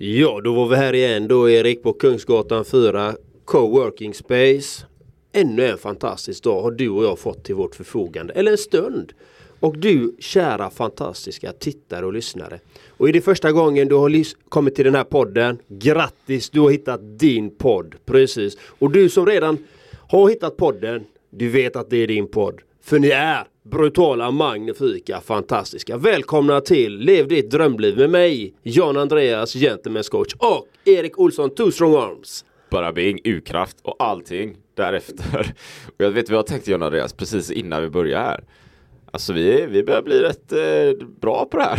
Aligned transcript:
Ja, 0.00 0.40
då 0.44 0.54
var 0.54 0.68
vi 0.68 0.76
här 0.76 0.94
igen 0.94 1.28
då 1.28 1.50
Erik 1.50 1.82
på 1.82 1.92
Kungsgatan 1.92 2.64
4 2.64 3.14
Coworking 3.44 4.14
Space. 4.14 4.86
Ännu 5.32 5.66
en 5.66 5.78
fantastisk 5.78 6.44
dag 6.44 6.62
har 6.62 6.70
du 6.70 6.88
och 6.88 7.04
jag 7.04 7.18
fått 7.18 7.44
till 7.44 7.54
vårt 7.54 7.74
förfogande, 7.74 8.32
eller 8.32 8.50
en 8.50 8.58
stund. 8.58 9.12
Och 9.60 9.78
du 9.78 10.16
kära 10.18 10.70
fantastiska 10.70 11.52
tittare 11.52 12.06
och 12.06 12.12
lyssnare. 12.12 12.60
Och 12.88 13.08
är 13.08 13.12
det 13.12 13.20
första 13.20 13.52
gången 13.52 13.88
du 13.88 13.94
har 13.94 14.24
kommit 14.48 14.74
till 14.74 14.84
den 14.84 14.94
här 14.94 15.04
podden, 15.04 15.58
grattis 15.68 16.50
du 16.50 16.60
har 16.60 16.70
hittat 16.70 17.18
din 17.18 17.50
podd. 17.50 17.94
Precis. 18.04 18.56
Och 18.78 18.90
du 18.90 19.08
som 19.08 19.26
redan 19.26 19.58
har 20.08 20.28
hittat 20.28 20.56
podden, 20.56 21.04
du 21.30 21.48
vet 21.48 21.76
att 21.76 21.90
det 21.90 21.96
är 21.96 22.06
din 22.06 22.28
podd. 22.28 22.60
För 22.82 22.98
ni 22.98 23.08
är 23.08 23.46
brutala, 23.70 24.30
magnifika, 24.30 25.20
fantastiska. 25.20 25.96
Välkomna 25.96 26.60
till 26.60 26.98
Lev 26.98 27.28
ditt 27.28 27.50
drömliv 27.50 27.96
med 27.98 28.10
mig, 28.10 28.54
Jan 28.62 28.96
Andreas, 28.96 29.56
Gentlemen's 29.56 30.10
coach 30.10 30.34
och 30.38 30.66
Erik 30.84 31.18
Olsson, 31.18 31.50
Two 31.50 31.70
Strong 31.70 31.94
Arms. 31.94 32.44
Bara 32.70 32.92
Bing, 32.92 33.20
U-kraft 33.24 33.76
och 33.82 33.96
allting 33.98 34.56
därefter. 34.74 35.54
Och 35.86 36.04
jag 36.04 36.10
vet 36.10 36.30
vad 36.30 36.38
jag 36.38 36.46
tänkte 36.46 36.70
Jan 36.70 36.82
Andreas 36.82 37.12
precis 37.12 37.50
innan 37.50 37.82
vi 37.82 37.90
börjar 37.90 38.20
här. 38.20 38.44
Alltså 39.10 39.32
vi, 39.32 39.66
vi 39.66 39.82
börjar 39.82 40.02
bli 40.02 40.20
rätt 40.20 40.52
eh, 40.52 41.06
bra 41.20 41.48
på 41.50 41.56
det 41.56 41.62
här. 41.62 41.78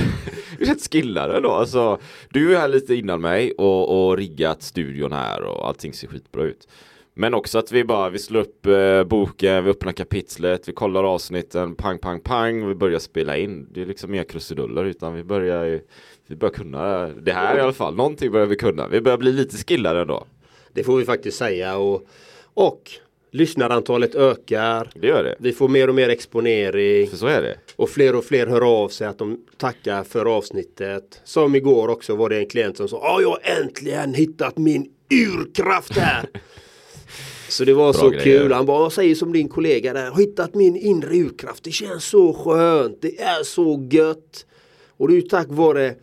vi 0.57 0.65
är 0.69 0.69
rätt 0.69 0.91
skillade 0.91 1.39
då. 1.39 1.51
Alltså, 1.51 1.99
du 2.29 2.55
är 2.55 2.59
här 2.59 2.67
lite 2.67 2.95
innan 2.95 3.21
mig 3.21 3.51
och, 3.51 4.09
och 4.09 4.17
riggat 4.17 4.61
studion 4.61 5.11
här 5.11 5.41
och 5.41 5.67
allting 5.67 5.93
ser 5.93 6.07
skitbra 6.07 6.43
ut. 6.43 6.67
Men 7.19 7.33
också 7.33 7.59
att 7.59 7.71
vi 7.71 7.83
bara, 7.83 8.09
vi 8.09 8.19
slår 8.19 8.41
upp 8.41 8.65
eh, 8.65 9.03
boken, 9.03 9.63
vi 9.63 9.69
öppnar 9.69 9.91
kapitlet, 9.91 10.69
vi 10.69 10.73
kollar 10.73 11.03
avsnitten, 11.03 11.75
pang, 11.75 11.97
pang, 11.97 12.19
pang, 12.19 12.67
vi 12.67 12.75
börjar 12.75 12.99
spela 12.99 13.37
in. 13.37 13.67
Det 13.73 13.81
är 13.81 13.85
liksom 13.85 14.13
inga 14.13 14.23
krusiduller 14.23 14.85
utan 14.85 15.13
vi 15.13 15.23
börjar, 15.23 15.81
vi 16.27 16.35
börjar 16.35 16.53
kunna 16.53 17.07
det 17.07 17.31
här 17.31 17.57
i 17.57 17.61
alla 17.61 17.73
fall. 17.73 17.95
Någonting 17.95 18.31
börjar 18.31 18.45
vi 18.45 18.55
kunna. 18.55 18.87
Vi 18.87 19.01
börjar 19.01 19.17
bli 19.17 19.31
lite 19.31 19.57
skillade 19.57 20.01
ändå. 20.01 20.25
Det 20.73 20.83
får 20.83 20.97
vi 20.97 21.05
faktiskt 21.05 21.37
säga 21.37 21.77
och, 21.77 22.07
och 22.53 22.91
lyssnarantalet 23.31 24.15
ökar. 24.15 24.89
Det 24.95 25.07
gör 25.07 25.23
det. 25.23 25.35
Vi 25.39 25.51
får 25.51 25.67
mer 25.67 25.87
och 25.87 25.95
mer 25.95 26.09
exponering. 26.09 27.07
För 27.07 27.17
så 27.17 27.27
är 27.27 27.41
det. 27.41 27.55
Och 27.75 27.89
fler 27.89 28.15
och 28.15 28.25
fler 28.25 28.47
hör 28.47 28.83
av 28.83 28.89
sig 28.89 29.07
att 29.07 29.17
de 29.17 29.45
tackar 29.57 30.03
för 30.03 30.25
avsnittet. 30.25 31.21
Som 31.23 31.55
igår 31.55 31.87
också 31.87 32.15
var 32.15 32.29
det 32.29 32.37
en 32.37 32.49
klient 32.49 32.77
som 32.77 32.87
sa 32.87 32.99
Ja, 33.03 33.21
jag 33.21 33.29
har 33.29 33.61
äntligen 33.61 34.13
hittat 34.13 34.57
min 34.57 34.89
urkraft 35.09 35.97
här. 35.97 36.29
Så 37.49 37.65
det 37.65 37.73
var 37.73 37.93
Bra 37.93 38.01
så 38.01 38.09
grejer. 38.09 38.23
kul. 38.23 38.51
Han 38.51 38.65
bara 38.65 38.89
säger 38.89 39.15
som 39.15 39.33
din 39.33 39.49
kollega 39.49 39.93
där. 39.93 40.11
Hittat 40.17 40.55
min 40.55 40.75
inre 40.75 41.15
urkraft. 41.15 41.63
Det 41.63 41.71
känns 41.71 42.05
så 42.05 42.33
skönt. 42.33 42.97
Det 43.01 43.19
är 43.21 43.43
så 43.43 43.87
gött. 43.91 44.45
Och 44.97 45.07
det 45.07 45.13
är 45.13 45.15
ju 45.15 45.21
tack 45.21 45.47
vare 45.49 45.95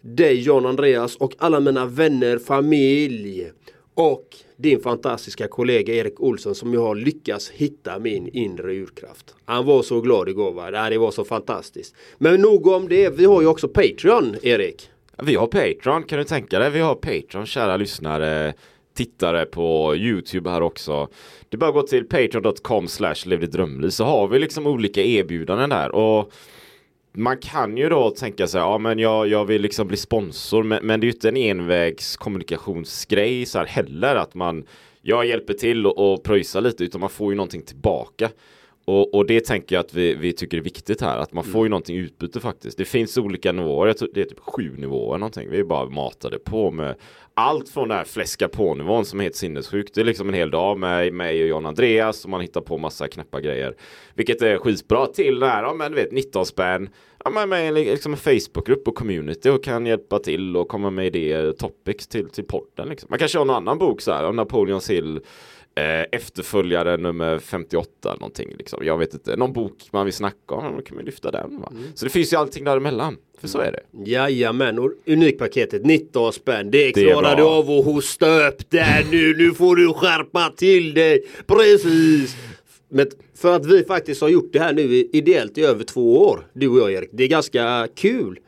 dig 0.00 0.40
John 0.40 0.66
Andreas 0.66 1.16
och 1.16 1.32
alla 1.38 1.60
mina 1.60 1.86
vänner, 1.86 2.38
familj 2.38 3.50
och 3.94 4.28
din 4.56 4.80
fantastiska 4.80 5.48
kollega 5.48 5.94
Erik 5.94 6.20
Olsson 6.20 6.54
som 6.54 6.74
jag 6.74 6.80
har 6.80 6.94
lyckats 6.94 7.50
hitta 7.50 7.98
min 7.98 8.28
inre 8.28 8.72
urkraft. 8.74 9.34
Han 9.44 9.66
var 9.66 9.82
så 9.82 10.00
glad 10.00 10.28
igår 10.28 10.52
va. 10.52 10.90
Det 10.90 10.98
var 10.98 11.10
så 11.10 11.24
fantastiskt. 11.24 11.94
Men 12.18 12.40
nog 12.40 12.66
om 12.66 12.88
det. 12.88 13.08
Vi 13.08 13.24
har 13.24 13.40
ju 13.40 13.46
också 13.46 13.68
Patreon 13.68 14.36
Erik. 14.42 14.90
Vi 15.22 15.34
har 15.34 15.46
Patreon 15.46 16.02
kan 16.02 16.18
du 16.18 16.24
tänka 16.24 16.58
dig. 16.58 16.70
Vi 16.70 16.80
har 16.80 16.94
Patreon 16.94 17.46
kära 17.46 17.76
lyssnare 17.76 18.54
tittare 18.94 19.44
på 19.44 19.96
Youtube 19.96 20.50
här 20.50 20.60
också. 20.60 21.08
Det 21.48 21.56
bara 21.56 21.70
gå 21.70 21.82
till 21.82 22.04
patreon.com 22.04 22.88
slash 22.88 23.14
drömliv 23.52 23.90
så 23.90 24.04
har 24.04 24.28
vi 24.28 24.38
liksom 24.38 24.66
olika 24.66 25.02
erbjudanden 25.02 25.70
där 25.70 25.94
och 25.94 26.32
man 27.16 27.38
kan 27.38 27.76
ju 27.76 27.88
då 27.88 28.10
tänka 28.10 28.46
sig, 28.46 28.60
ja 28.60 28.78
men 28.78 28.98
jag, 28.98 29.28
jag 29.28 29.44
vill 29.44 29.62
liksom 29.62 29.88
bli 29.88 29.96
sponsor 29.96 30.62
men, 30.62 30.86
men 30.86 31.00
det 31.00 31.04
är 31.04 31.08
ju 31.08 31.12
inte 31.12 31.28
en 31.28 31.36
envägs 31.36 32.16
kommunikationsgrej 32.16 33.46
så 33.46 33.58
här 33.58 33.66
heller 33.66 34.16
att 34.16 34.34
man 34.34 34.64
jag 35.02 35.26
hjälper 35.26 35.54
till 35.54 35.86
och, 35.86 36.12
och 36.12 36.22
pröjsar 36.22 36.60
lite 36.60 36.84
utan 36.84 37.00
man 37.00 37.10
får 37.10 37.32
ju 37.32 37.36
någonting 37.36 37.62
tillbaka. 37.62 38.30
Och, 38.84 39.14
och, 39.14 39.26
det 39.26 39.40
tänker 39.40 39.76
jag 39.76 39.84
att 39.84 39.94
vi, 39.94 40.14
vi 40.14 40.32
tycker 40.32 40.56
är 40.56 40.62
viktigt 40.62 41.00
här, 41.00 41.18
att 41.18 41.32
man 41.32 41.44
får 41.44 41.54
ju 41.54 41.60
mm. 41.60 41.70
någonting 41.70 41.96
utbyte 41.96 42.40
faktiskt. 42.40 42.78
Det 42.78 42.84
finns 42.84 43.18
olika 43.18 43.52
nivåer, 43.52 43.94
det 44.14 44.20
är 44.20 44.24
typ 44.24 44.40
sju 44.40 44.76
nivåer 44.76 45.18
någonting. 45.18 45.50
Vi 45.50 45.60
är 45.60 45.64
bara 45.64 45.88
matade 45.88 46.38
på 46.38 46.70
med 46.70 46.94
allt 47.34 47.68
från 47.68 47.88
den 47.88 47.98
här 47.98 48.04
fläska 48.04 48.48
på 48.48 48.74
nivån 48.74 49.04
som 49.04 49.20
är 49.20 49.24
helt 49.24 49.36
sinnessjukt. 49.36 49.94
Det 49.94 50.00
är 50.00 50.04
liksom 50.04 50.28
en 50.28 50.34
hel 50.34 50.50
dag 50.50 50.78
med 50.78 51.12
mig 51.12 51.42
och 51.42 51.48
John 51.48 51.66
Andreas 51.66 52.24
och 52.24 52.30
man 52.30 52.40
hittar 52.40 52.60
på 52.60 52.78
massa 52.78 53.08
knäppa 53.08 53.40
grejer. 53.40 53.76
Vilket 54.14 54.42
är 54.42 54.58
skitbra 54.58 55.06
till 55.06 55.40
det 55.40 55.46
här, 55.46 55.62
ja 55.62 55.74
men 55.74 55.92
du 55.92 55.96
vet 55.96 56.12
19 56.12 56.46
spänn. 56.46 56.88
Ja 57.24 57.30
men 57.30 57.48
med 57.48 57.74
liksom 57.74 58.12
en 58.12 58.18
Facebookgrupp 58.18 58.88
och 58.88 58.94
community 58.94 59.50
och 59.50 59.64
kan 59.64 59.86
hjälpa 59.86 60.18
till 60.18 60.56
och 60.56 60.68
komma 60.68 60.90
med 60.90 61.06
idéer, 61.06 61.52
topics 61.52 62.06
till, 62.06 62.28
till 62.28 62.44
podden 62.44 62.88
liksom. 62.88 63.06
Man 63.10 63.18
kanske 63.18 63.38
har 63.38 63.44
någon 63.44 63.56
annan 63.56 63.78
bok 63.78 64.00
så 64.00 64.12
här, 64.12 64.24
om 64.24 64.36
Napoleons 64.36 64.90
Hill 64.90 65.20
eh, 65.74 66.04
efterföljare 66.12 66.96
nummer 66.96 67.38
58 67.38 67.90
eller 68.04 68.20
någonting 68.20 68.54
liksom. 68.58 68.84
Jag 68.84 68.98
vet 68.98 69.14
inte, 69.14 69.36
någon 69.36 69.52
bok 69.52 69.88
man 69.92 70.04
vill 70.04 70.14
snacka 70.14 70.54
om, 70.54 70.76
då 70.76 70.82
kan 70.82 70.96
man 70.96 71.04
lyfta 71.04 71.30
den. 71.30 71.44
Mm. 71.44 71.82
Så 71.94 72.04
det 72.04 72.10
finns 72.10 72.32
ju 72.32 72.36
allting 72.36 72.64
däremellan. 72.64 73.16
För 73.40 73.48
så 73.48 73.58
är 73.58 73.72
det. 73.72 74.10
Jajamän, 74.10 74.78
och 74.78 74.92
unikpaketet 75.06 75.84
19 75.84 76.32
spänn. 76.32 76.70
Det 76.70 76.92
klarar 76.92 77.36
du 77.36 77.42
av 77.42 77.70
att 77.70 77.84
hosta 77.84 78.48
upp 78.48 78.70
där 78.70 79.06
nu. 79.10 79.34
Nu 79.36 79.54
får 79.54 79.76
du 79.76 79.92
skärpa 79.92 80.52
till 80.56 80.94
dig. 80.94 81.24
Precis. 81.46 82.36
Men 82.88 83.06
för 83.34 83.56
att 83.56 83.66
vi 83.66 83.84
faktiskt 83.84 84.20
har 84.20 84.28
gjort 84.28 84.52
det 84.52 84.58
här 84.58 84.72
nu 84.72 84.82
ideellt 85.12 85.58
i 85.58 85.64
över 85.64 85.84
två 85.84 86.18
år. 86.18 86.46
Du 86.52 86.68
och 86.68 86.78
jag 86.78 86.92
Erik. 86.92 87.10
Det 87.12 87.24
är 87.24 87.28
ganska 87.28 87.88
kul. 87.94 88.38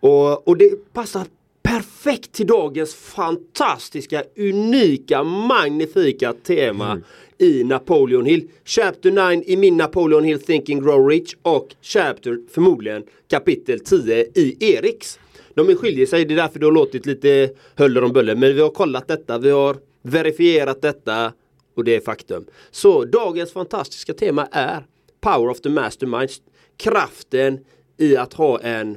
Och, 0.00 0.48
och 0.48 0.56
det 0.56 0.92
passar 0.92 1.24
perfekt 1.64 2.32
till 2.32 2.46
dagens 2.46 2.94
fantastiska, 2.94 4.24
unika, 4.36 5.22
magnifika 5.22 6.32
tema 6.32 6.90
mm. 6.90 7.04
i 7.38 7.64
Napoleon 7.64 8.26
Hill. 8.26 8.48
Chapter 8.64 9.34
9 9.36 9.44
i 9.46 9.56
min 9.56 9.76
Napoleon 9.76 10.24
Hill 10.24 10.40
Thinking 10.42 10.82
Grow 10.82 11.08
Rich 11.08 11.34
och 11.42 11.74
Chapter 11.82 12.38
förmodligen 12.50 13.04
kapitel 13.30 13.80
10 13.80 14.26
i 14.34 14.56
Eriks. 14.74 15.18
De 15.54 15.76
skiljer 15.76 16.06
sig, 16.06 16.24
det 16.24 16.34
är 16.34 16.36
därför 16.36 16.58
det 16.58 16.66
har 16.66 16.72
låtit 16.72 17.06
lite 17.06 17.50
höller 17.74 18.04
om 18.04 18.12
buller. 18.12 18.34
Men 18.34 18.54
vi 18.54 18.60
har 18.60 18.70
kollat 18.70 19.08
detta, 19.08 19.38
vi 19.38 19.50
har 19.50 19.76
verifierat 20.02 20.82
detta 20.82 21.32
och 21.74 21.84
det 21.84 21.96
är 21.96 22.00
faktum. 22.00 22.44
Så 22.70 23.04
dagens 23.04 23.52
fantastiska 23.52 24.14
tema 24.14 24.48
är 24.52 24.86
Power 25.20 25.48
of 25.48 25.60
the 25.60 25.68
Mastermind. 25.68 26.30
Kraften 26.76 27.58
i 27.96 28.16
att 28.16 28.32
ha 28.32 28.60
en 28.60 28.96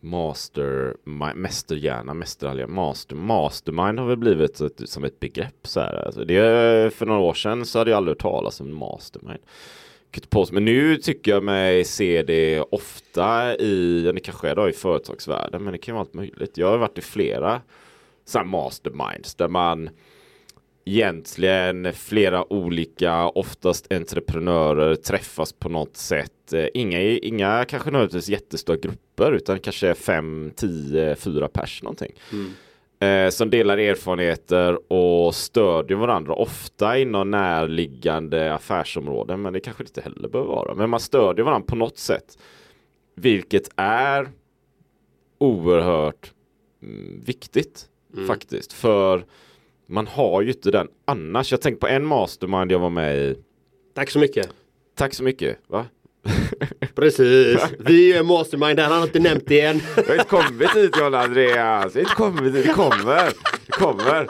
Master, 0.00 0.96
mästerhjärna, 1.34 2.14
mästerallians, 2.14 2.70
master, 2.70 3.16
mastermind 3.16 3.98
har 3.98 4.06
väl 4.06 4.16
blivit 4.16 4.60
ett, 4.60 4.88
som 4.88 5.04
ett 5.04 5.20
begrepp 5.20 5.66
så 5.66 5.80
här. 5.80 6.06
Alltså 6.06 6.24
det, 6.24 6.94
för 6.94 7.06
några 7.06 7.20
år 7.20 7.34
sedan 7.34 7.66
så 7.66 7.78
hade 7.78 7.90
jag 7.90 7.96
aldrig 7.96 8.16
hört 8.16 8.22
talas 8.22 8.60
om 8.60 8.74
mastermind. 8.74 9.40
Men 10.52 10.64
nu 10.64 10.96
tycker 10.96 11.30
jag 11.30 11.42
mig 11.42 11.84
se 11.84 12.22
det 12.22 12.60
ofta 12.60 13.56
i, 13.56 14.02
ja, 14.06 14.12
det 14.12 14.20
kanske 14.20 14.48
är 14.48 14.54
då 14.54 14.68
i 14.68 14.72
företagsvärlden, 14.72 15.62
men 15.62 15.72
det 15.72 15.78
kan 15.78 15.94
vara 15.94 16.00
allt 16.00 16.14
möjligt. 16.14 16.58
Jag 16.58 16.70
har 16.70 16.78
varit 16.78 16.98
i 16.98 17.02
flera 17.02 17.60
så 18.24 18.44
masterminds 18.44 19.34
där 19.34 19.48
man 19.48 19.90
egentligen 20.88 21.92
flera 21.92 22.52
olika, 22.52 23.28
oftast 23.28 23.92
entreprenörer 23.92 24.94
träffas 24.94 25.52
på 25.52 25.68
något 25.68 25.96
sätt. 25.96 26.52
Eh, 26.52 26.66
inga, 26.74 27.00
inga 27.00 27.64
kanske 27.64 27.90
nödvändigtvis 27.90 28.28
jättestora 28.28 28.76
grupper 28.76 29.32
utan 29.32 29.60
kanske 29.60 29.94
fem, 29.94 30.52
tio, 30.56 31.16
fyra 31.16 31.48
pers 31.48 31.82
någonting. 31.82 32.12
Mm. 32.32 32.52
Eh, 33.00 33.30
som 33.30 33.50
delar 33.50 33.78
erfarenheter 33.78 34.92
och 34.92 35.34
stödjer 35.34 35.98
varandra, 35.98 36.34
ofta 36.34 36.98
inom 36.98 37.30
närliggande 37.30 38.54
affärsområden, 38.54 39.42
men 39.42 39.52
det 39.52 39.60
kanske 39.60 39.82
inte 39.82 40.00
heller 40.00 40.28
behöver 40.28 40.50
vara. 40.50 40.74
Men 40.74 40.90
man 40.90 41.00
stödjer 41.00 41.44
varandra 41.44 41.66
på 41.66 41.76
något 41.76 41.98
sätt, 41.98 42.38
vilket 43.14 43.68
är 43.76 44.28
oerhört 45.38 46.32
mm, 46.82 47.20
viktigt 47.24 47.86
mm. 48.14 48.26
faktiskt. 48.26 48.72
För 48.72 49.24
man 49.88 50.06
har 50.06 50.42
ju 50.42 50.48
inte 50.48 50.70
den 50.70 50.88
annars. 51.04 51.50
Jag 51.50 51.60
tänkte 51.60 51.80
på 51.80 51.88
en 51.88 52.06
mastermind 52.06 52.72
jag 52.72 52.78
var 52.78 52.90
med 52.90 53.16
i. 53.16 53.36
Tack 53.94 54.10
så 54.10 54.18
mycket. 54.18 54.48
Tack 54.96 55.14
så 55.14 55.22
mycket. 55.22 55.58
Va? 55.66 55.86
Precis. 56.94 57.62
Vi 57.78 58.12
är 58.12 58.22
mastermind. 58.22 58.78
Han 58.78 58.92
har 58.92 59.02
inte 59.02 59.18
nämnt 59.18 59.44
det 59.46 59.60
än. 59.60 59.80
Jag 59.96 60.04
har 60.04 60.14
inte 60.14 60.24
kommit 60.24 60.76
hit 60.76 60.96
John 60.98 61.14
Andreas. 61.14 61.94
Jag 61.94 62.00
har 62.00 62.00
inte 62.00 62.14
kommit 62.14 62.54
hit. 62.54 62.66
Det 62.66 62.72
kommer. 62.72 63.32
Det 63.66 63.72
kommer. 63.72 64.26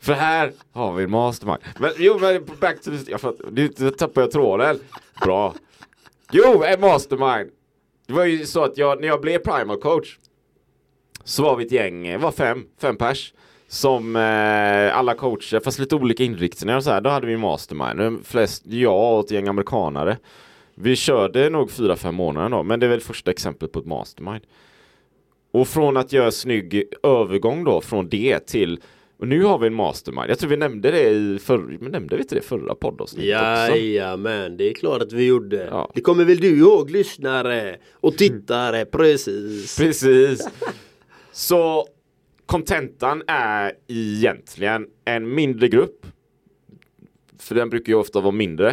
För 0.00 0.12
här 0.12 0.52
har 0.72 0.92
vi 0.92 1.04
en 1.04 1.10
mastermind. 1.10 1.58
Men 1.78 1.90
jo, 1.98 2.18
men 2.18 2.44
back 2.60 2.82
to 2.82 2.90
the... 2.90 3.10
Jag 3.10 3.34
nu 3.50 3.68
tappar 3.68 4.22
jag 4.22 4.30
tråden. 4.30 4.78
Bra. 5.24 5.54
Jo, 6.32 6.62
en 6.62 6.80
mastermind. 6.80 7.50
Det 8.06 8.12
var 8.12 8.24
ju 8.24 8.46
så 8.46 8.64
att 8.64 8.78
jag, 8.78 9.00
när 9.00 9.08
jag 9.08 9.20
blev 9.20 9.38
primal 9.38 9.80
coach 9.80 10.18
så 11.24 11.42
var 11.42 11.56
vi 11.56 11.66
ett 11.66 11.72
gäng, 11.72 12.02
det 12.02 12.18
var 12.18 12.32
fem, 12.32 12.64
fem 12.80 12.96
pers 12.96 13.34
som 13.72 14.16
eh, 14.16 14.98
alla 14.98 15.14
coacher, 15.14 15.60
fast 15.60 15.78
lite 15.78 15.94
olika 15.94 16.24
inriktningar 16.24 16.76
och 16.76 16.84
så 16.84 16.90
här. 16.90 17.00
Då 17.00 17.10
hade 17.10 17.26
vi 17.26 17.36
mastermind. 17.36 18.26
Flest 18.26 18.66
jag 18.66 19.18
och 19.18 19.24
ett 19.24 19.30
gäng 19.30 19.48
amerikanare. 19.48 20.18
Vi 20.74 20.96
körde 20.96 21.50
nog 21.50 21.70
fyra 21.70 21.96
fem 21.96 22.14
månader 22.14 22.48
då, 22.48 22.62
men 22.62 22.80
det 22.80 22.86
är 22.86 22.90
väl 22.90 23.00
första 23.00 23.30
exemplet 23.30 23.72
på 23.72 23.78
ett 23.78 23.86
mastermind. 23.86 24.40
Och 25.52 25.68
från 25.68 25.96
att 25.96 26.12
göra 26.12 26.30
snygg 26.30 26.84
övergång 27.02 27.64
då 27.64 27.80
från 27.80 28.08
det 28.08 28.46
till 28.46 28.80
och 29.18 29.28
nu 29.28 29.42
har 29.42 29.58
vi 29.58 29.66
en 29.66 29.74
mastermind. 29.74 30.30
Jag 30.30 30.38
tror 30.38 30.50
vi 30.50 30.56
nämnde 30.56 30.90
det 30.90 31.08
i 31.08 31.38
förra, 31.38 31.76
men 31.80 31.92
nämnde 31.92 32.16
vi 32.16 32.22
inte 32.22 32.34
det 32.34 32.40
förra 32.40 32.74
poddavsnittet 32.74 33.28
Jajamän, 33.28 34.56
det 34.56 34.70
är 34.70 34.74
klart 34.74 35.02
att 35.02 35.12
vi 35.12 35.26
gjorde. 35.26 35.68
Ja. 35.70 35.90
Det 35.94 36.00
kommer 36.00 36.24
väl 36.24 36.40
du 36.40 36.58
ihåg 36.58 36.90
lyssnare 36.90 37.76
och 37.92 38.16
tittare, 38.16 38.84
precis. 38.84 39.76
Precis. 39.78 40.48
Så 41.32 41.86
kontentan 42.52 43.22
är 43.26 43.72
egentligen 43.88 44.86
en 45.04 45.34
mindre 45.34 45.68
grupp. 45.68 46.06
För 47.38 47.54
den 47.54 47.70
brukar 47.70 47.92
ju 47.92 47.98
ofta 47.98 48.20
vara 48.20 48.32
mindre. 48.32 48.70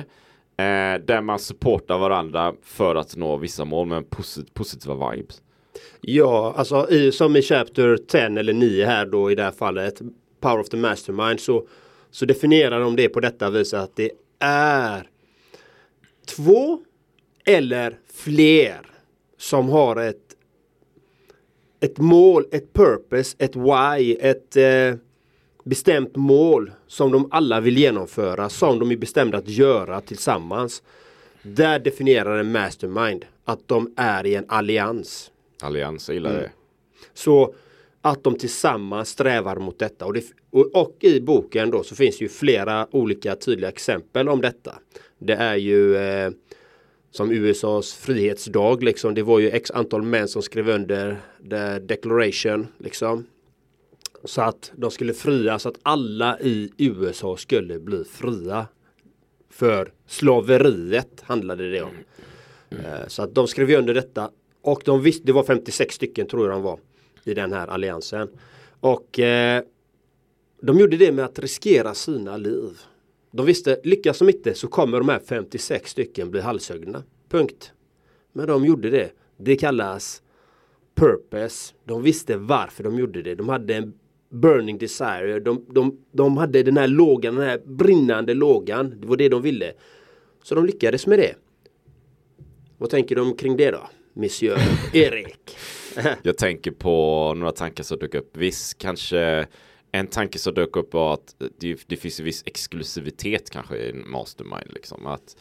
Eh, 0.57 1.01
där 1.05 1.21
man 1.21 1.39
supportar 1.39 1.97
varandra 1.97 2.53
för 2.63 2.95
att 2.95 3.15
nå 3.15 3.37
vissa 3.37 3.65
mål 3.65 3.87
med 3.87 4.09
posit 4.09 4.53
positiva 4.53 5.11
vibes. 5.11 5.41
Ja, 6.01 6.53
alltså 6.57 6.89
i, 6.89 7.11
som 7.11 7.35
i 7.35 7.41
Chapter 7.41 7.97
10 7.97 8.21
eller 8.21 8.53
9 8.53 8.85
här 8.85 9.05
då 9.05 9.31
i 9.31 9.35
det 9.35 9.43
här 9.43 9.51
fallet. 9.51 10.01
Power 10.39 10.59
of 10.59 10.69
the 10.69 10.77
Mastermind 10.77 11.39
så, 11.39 11.67
så 12.11 12.25
definierar 12.25 12.79
de 12.79 12.95
det 12.95 13.09
på 13.09 13.19
detta 13.19 13.49
vis 13.49 13.73
att 13.73 13.95
det 13.95 14.11
är 14.39 15.07
två 16.25 16.79
eller 17.45 17.99
fler 18.13 18.81
som 19.37 19.69
har 19.69 19.95
ett 19.95 20.28
ett 21.79 21.97
mål, 21.97 22.45
ett 22.51 22.73
purpose, 22.73 23.35
ett 23.39 23.55
why, 23.55 24.15
ett 24.15 24.55
eh, 24.55 24.95
bestämt 25.63 26.15
mål 26.15 26.71
som 26.87 27.11
de 27.11 27.27
alla 27.31 27.59
vill 27.59 27.77
genomföra, 27.77 28.49
som 28.49 28.79
de 28.79 28.91
är 28.91 28.97
bestämda 28.97 29.37
att 29.37 29.49
göra 29.49 30.01
tillsammans. 30.01 30.83
Där 31.41 31.79
definierar 31.79 32.37
en 32.37 32.51
mastermind 32.51 33.25
att 33.45 33.67
de 33.67 33.93
är 33.97 34.25
i 34.25 34.35
en 34.35 34.45
allians. 34.47 35.31
Allians, 35.61 36.09
jag 36.09 36.13
gillar 36.13 36.29
mm. 36.29 36.41
det. 36.41 36.51
Så 37.13 37.53
att 38.01 38.23
de 38.23 38.35
tillsammans 38.35 39.09
strävar 39.09 39.55
mot 39.55 39.79
detta. 39.79 40.05
Och, 40.05 40.13
det, 40.13 40.23
och, 40.49 40.75
och, 40.75 40.97
i 40.99 41.21
boken 41.21 41.69
då 41.71 41.83
så 41.83 41.95
finns 41.95 42.21
ju 42.21 42.29
flera 42.29 42.87
olika 42.91 43.35
tydliga 43.35 43.69
exempel 43.69 44.29
om 44.29 44.41
detta. 44.41 44.75
Det 45.19 45.33
är 45.33 45.55
ju 45.55 45.97
eh, 45.97 46.31
som 47.11 47.31
USAs 47.31 47.93
frihetsdag 47.93 48.83
liksom. 48.83 49.13
Det 49.13 49.23
var 49.23 49.39
ju 49.39 49.49
x 49.49 49.71
antal 49.71 50.01
män 50.01 50.27
som 50.27 50.41
skrev 50.41 50.69
under 50.69 51.21
the 51.49 51.79
declaration 51.79 52.67
liksom. 52.77 53.25
Så 54.23 54.41
att 54.41 54.71
de 54.75 54.91
skulle 54.91 55.13
fria 55.13 55.59
så 55.59 55.69
att 55.69 55.79
alla 55.83 56.39
i 56.39 56.71
USA 56.77 57.37
skulle 57.37 57.79
bli 57.79 58.03
fria. 58.03 58.67
För 59.49 59.91
slaveriet 60.07 61.21
handlade 61.21 61.71
det 61.71 61.81
om. 61.81 61.91
Mm. 62.69 62.85
Så 63.07 63.23
att 63.23 63.35
de 63.35 63.47
skrev 63.47 63.71
under 63.71 63.93
detta. 63.93 64.31
Och 64.61 64.81
de 64.85 65.01
visste, 65.01 65.25
det 65.25 65.31
var 65.31 65.43
56 65.43 65.95
stycken 65.95 66.27
tror 66.27 66.45
jag 66.47 66.55
de 66.55 66.61
var. 66.61 66.79
I 67.23 67.33
den 67.33 67.53
här 67.53 67.67
alliansen. 67.67 68.29
Och 68.79 69.19
eh, 69.19 69.63
de 70.61 70.79
gjorde 70.79 70.97
det 70.97 71.11
med 71.11 71.25
att 71.25 71.39
riskera 71.39 71.93
sina 71.93 72.37
liv. 72.37 72.79
De 73.31 73.45
visste, 73.45 73.79
lyckas 73.83 74.19
de 74.19 74.29
inte 74.29 74.53
så 74.53 74.67
kommer 74.67 74.97
de 74.97 75.09
här 75.09 75.19
56 75.19 75.91
stycken 75.91 76.31
bli 76.31 76.41
halshuggna. 76.41 77.03
Punkt. 77.29 77.71
Men 78.33 78.47
de 78.47 78.65
gjorde 78.65 78.89
det. 78.89 79.11
Det 79.37 79.55
kallas 79.55 80.21
purpose. 80.95 81.73
De 81.85 82.03
visste 82.03 82.37
varför 82.37 82.83
de 82.83 82.99
gjorde 82.99 83.21
det. 83.21 83.35
De 83.35 83.49
hade 83.49 83.75
en 83.75 83.93
burning 84.29 84.77
desire. 84.77 85.39
De, 85.39 85.65
de, 85.69 85.97
de 86.11 86.37
hade 86.37 86.63
den 86.63 86.77
här 86.77 86.87
lågan, 86.87 87.35
den 87.35 87.49
här 87.49 87.61
brinnande 87.65 88.33
lågan. 88.33 88.95
Det 89.01 89.07
var 89.07 89.17
det 89.17 89.29
de 89.29 89.41
ville. 89.41 89.73
Så 90.43 90.55
de 90.55 90.65
lyckades 90.65 91.07
med 91.07 91.19
det. 91.19 91.35
Vad 92.77 92.89
tänker 92.89 93.15
de 93.15 93.37
kring 93.37 93.57
det 93.57 93.71
då? 93.71 93.89
Monsieur 94.13 94.57
Erik. 94.93 95.57
Jag 96.23 96.37
tänker 96.37 96.71
på 96.71 97.33
några 97.37 97.51
tankar 97.51 97.83
som 97.83 97.99
dök 97.99 98.15
upp. 98.15 98.37
Visst 98.37 98.77
kanske 98.77 99.47
en 99.91 100.07
tanke 100.07 100.39
som 100.39 100.53
dök 100.53 100.75
upp 100.75 100.93
var 100.93 101.13
att 101.13 101.35
det, 101.59 101.83
det 101.87 101.95
finns 101.95 102.19
en 102.19 102.25
viss 102.25 102.43
exklusivitet 102.45 103.49
kanske 103.49 103.77
i 103.77 103.89
en 103.89 104.09
mastermind. 104.09 104.71
Liksom. 104.73 105.07
Att, 105.07 105.37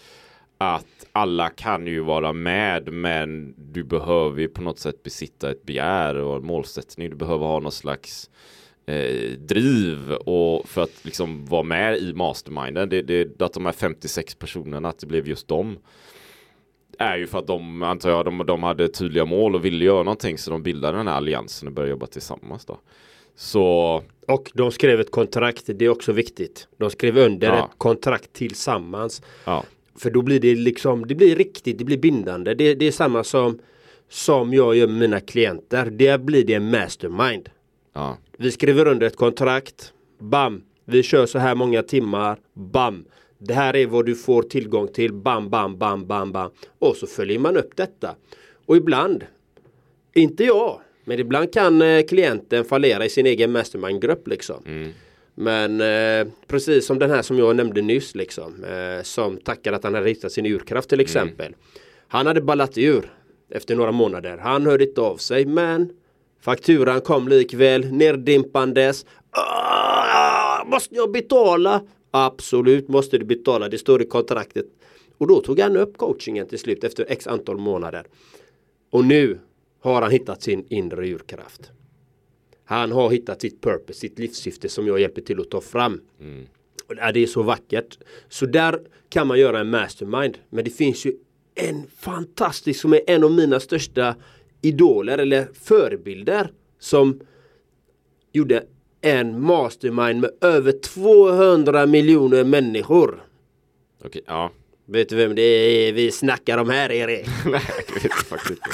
att 0.58 1.06
alla 1.12 1.48
kan 1.48 1.86
ju 1.86 2.00
vara 2.00 2.32
med 2.32 2.92
men 2.92 3.54
du 3.58 3.84
behöver 3.84 4.40
ju 4.40 4.48
på 4.48 4.62
något 4.62 4.78
sätt 4.78 5.02
besitta 5.02 5.50
ett 5.50 5.62
begär 5.62 6.14
och 6.14 6.36
en 6.36 6.46
målsättning. 6.46 7.10
Du 7.10 7.16
behöver 7.16 7.46
ha 7.46 7.60
någon 7.60 7.72
slags 7.72 8.30
eh, 8.86 9.30
driv 9.38 10.12
och 10.12 10.68
för 10.68 10.82
att 10.82 11.04
liksom 11.04 11.46
vara 11.46 11.62
med 11.62 11.98
i 11.98 12.12
masterminden. 12.14 12.88
Det, 12.88 13.02
det, 13.02 13.42
att 13.42 13.52
de 13.52 13.66
här 13.66 13.72
56 13.72 14.34
personerna, 14.34 14.88
att 14.88 14.98
det 14.98 15.06
blev 15.06 15.28
just 15.28 15.48
dem 15.48 15.78
är 16.98 17.16
ju 17.16 17.26
för 17.26 17.38
att 17.38 17.46
de, 17.46 17.82
antar 17.82 18.10
jag, 18.10 18.24
de, 18.24 18.46
de 18.46 18.62
hade 18.62 18.88
tydliga 18.88 19.24
mål 19.24 19.54
och 19.54 19.64
ville 19.64 19.84
göra 19.84 20.02
någonting 20.02 20.38
så 20.38 20.50
de 20.50 20.62
bildade 20.62 20.98
den 20.98 21.08
här 21.08 21.14
alliansen 21.14 21.68
och 21.68 21.74
började 21.74 21.90
jobba 21.90 22.06
tillsammans 22.06 22.64
då. 22.64 22.78
Så 23.36 24.02
och 24.26 24.50
de 24.54 24.70
skrev 24.70 25.00
ett 25.00 25.10
kontrakt, 25.10 25.64
det 25.66 25.84
är 25.84 25.88
också 25.88 26.12
viktigt. 26.12 26.68
De 26.76 26.90
skrev 26.90 27.18
under 27.18 27.48
ja. 27.48 27.64
ett 27.64 27.78
kontrakt 27.78 28.32
tillsammans. 28.32 29.22
Ja. 29.44 29.64
För 29.96 30.10
då 30.10 30.22
blir 30.22 30.40
det 30.40 30.54
liksom, 30.54 31.06
det 31.06 31.14
blir 31.14 31.36
riktigt, 31.36 31.78
det 31.78 31.84
blir 31.84 31.98
bindande. 31.98 32.54
Det, 32.54 32.74
det 32.74 32.86
är 32.86 32.92
samma 32.92 33.24
som 33.24 33.58
som 34.08 34.54
jag 34.54 34.76
gör 34.76 34.86
med 34.86 34.96
mina 34.96 35.20
klienter. 35.20 35.90
Där 35.90 36.18
blir 36.18 36.44
det 36.44 36.54
en 36.54 36.70
mastermind. 36.70 37.48
Ja. 37.92 38.16
Vi 38.36 38.50
skriver 38.50 38.86
under 38.86 39.06
ett 39.06 39.16
kontrakt. 39.16 39.92
Bam! 40.18 40.62
Vi 40.84 41.02
kör 41.02 41.26
så 41.26 41.38
här 41.38 41.54
många 41.54 41.82
timmar. 41.82 42.38
Bam! 42.54 43.04
Det 43.38 43.54
här 43.54 43.76
är 43.76 43.86
vad 43.86 44.06
du 44.06 44.14
får 44.14 44.42
tillgång 44.42 44.88
till. 44.88 45.12
Bam, 45.12 45.50
bam, 45.50 45.78
bam, 45.78 46.06
bam, 46.06 46.32
bam. 46.32 46.50
Och 46.78 46.96
så 46.96 47.06
följer 47.06 47.38
man 47.38 47.56
upp 47.56 47.76
detta. 47.76 48.14
Och 48.66 48.76
ibland, 48.76 49.24
inte 50.14 50.44
jag, 50.44 50.80
men 51.04 51.18
ibland 51.18 51.52
kan 51.52 51.82
eh, 51.82 52.02
klienten 52.02 52.64
fallera 52.64 53.04
i 53.04 53.10
sin 53.10 53.26
egen 53.26 53.52
mastermind-grupp 53.52 54.28
liksom. 54.28 54.62
Mm. 54.66 54.90
Men 55.34 55.80
eh, 55.80 56.32
precis 56.46 56.86
som 56.86 56.98
den 56.98 57.10
här 57.10 57.22
som 57.22 57.38
jag 57.38 57.56
nämnde 57.56 57.82
nyss 57.82 58.14
liksom. 58.14 58.64
Eh, 58.64 59.02
som 59.02 59.36
tackade 59.36 59.76
att 59.76 59.84
han 59.84 59.94
hade 59.94 60.08
hittat 60.08 60.32
sin 60.32 60.46
urkraft 60.46 60.88
till 60.88 60.96
mm. 60.96 61.04
exempel. 61.04 61.46
Mm. 61.46 61.58
Han 62.08 62.26
hade 62.26 62.40
ballat 62.40 62.78
ur 62.78 63.12
efter 63.50 63.76
några 63.76 63.92
månader. 63.92 64.38
Han 64.38 64.66
hörde 64.66 64.84
inte 64.84 65.00
av 65.00 65.16
sig 65.16 65.46
men 65.46 65.90
fakturan 66.40 67.00
kom 67.00 67.28
likväl 67.28 67.92
neddimpandes. 67.92 69.06
Ah, 69.30 70.64
måste 70.64 70.94
jag 70.94 71.12
betala? 71.12 71.82
Absolut 72.10 72.88
måste 72.88 73.18
du 73.18 73.24
betala. 73.24 73.68
Det 73.68 73.78
står 73.78 74.02
i 74.02 74.06
kontraktet. 74.06 74.66
Och 75.18 75.26
då 75.26 75.40
tog 75.40 75.60
han 75.60 75.76
upp 75.76 75.96
coachingen 75.96 76.46
till 76.46 76.58
slut 76.58 76.84
efter 76.84 77.06
x 77.08 77.26
antal 77.26 77.58
månader. 77.58 78.06
Och 78.90 79.04
nu 79.04 79.38
har 79.80 80.02
han 80.02 80.10
hittat 80.10 80.42
sin 80.42 80.66
inre 80.68 81.08
urkraft. 81.08 81.70
Han 82.64 82.92
har 82.92 83.10
hittat 83.10 83.40
sitt 83.40 83.60
purpose, 83.60 83.98
sitt 84.00 84.18
livssyfte 84.18 84.68
som 84.68 84.86
jag 84.86 85.00
hjälper 85.00 85.22
till 85.22 85.40
att 85.40 85.50
ta 85.50 85.60
fram. 85.60 86.00
Mm. 86.20 86.46
Och 86.86 86.94
det 86.94 87.20
är 87.20 87.26
så 87.26 87.42
vackert. 87.42 87.98
Så 88.28 88.46
där 88.46 88.80
kan 89.08 89.26
man 89.26 89.38
göra 89.38 89.60
en 89.60 89.70
mastermind. 89.70 90.38
Men 90.50 90.64
det 90.64 90.70
finns 90.70 91.04
ju 91.04 91.12
en 91.54 91.86
fantastisk 91.96 92.80
som 92.80 92.92
är 92.92 93.00
en 93.06 93.24
av 93.24 93.32
mina 93.32 93.60
största 93.60 94.16
idoler 94.62 95.18
eller 95.18 95.48
förebilder 95.54 96.52
som 96.78 97.20
gjorde 98.32 98.66
en 99.00 99.40
mastermind 99.40 100.20
med 100.20 100.30
över 100.40 100.72
200 100.72 101.86
miljoner 101.86 102.44
människor. 102.44 103.22
Okej, 104.04 104.22
ja. 104.26 104.50
Vet 104.86 105.08
du 105.08 105.16
vem 105.16 105.34
det 105.34 105.42
är 105.42 105.92
vi 105.92 106.10
snackar 106.10 106.58
om 106.58 106.70
här 106.70 106.92
Erik? 106.92 107.26
Nej, 107.46 107.62
jag 107.94 108.02
vet 108.02 108.12
faktiskt 108.12 108.50
inte. 108.50 108.70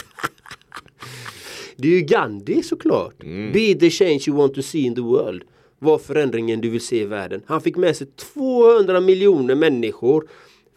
Det 1.77 1.89
är 1.89 1.93
ju 1.93 2.01
Gandhi 2.01 2.63
såklart. 2.63 3.23
Mm. 3.23 3.53
Be 3.53 3.75
the 3.75 3.91
change 3.91 4.25
you 4.29 4.37
want 4.37 4.55
to 4.55 4.63
see 4.63 4.81
in 4.81 4.95
the 4.95 5.01
world. 5.01 5.43
Var 5.79 5.99
förändringen 5.99 6.61
du 6.61 6.71
vill 6.71 6.81
se 6.81 7.01
i 7.01 7.05
världen. 7.05 7.43
Han 7.47 7.61
fick 7.61 7.77
med 7.77 7.97
sig 7.97 8.07
200 8.07 9.01
miljoner 9.01 9.55
människor 9.55 10.29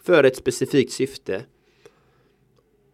för 0.04 0.24
ett 0.24 0.36
specifikt 0.36 0.92
syfte. 0.92 1.42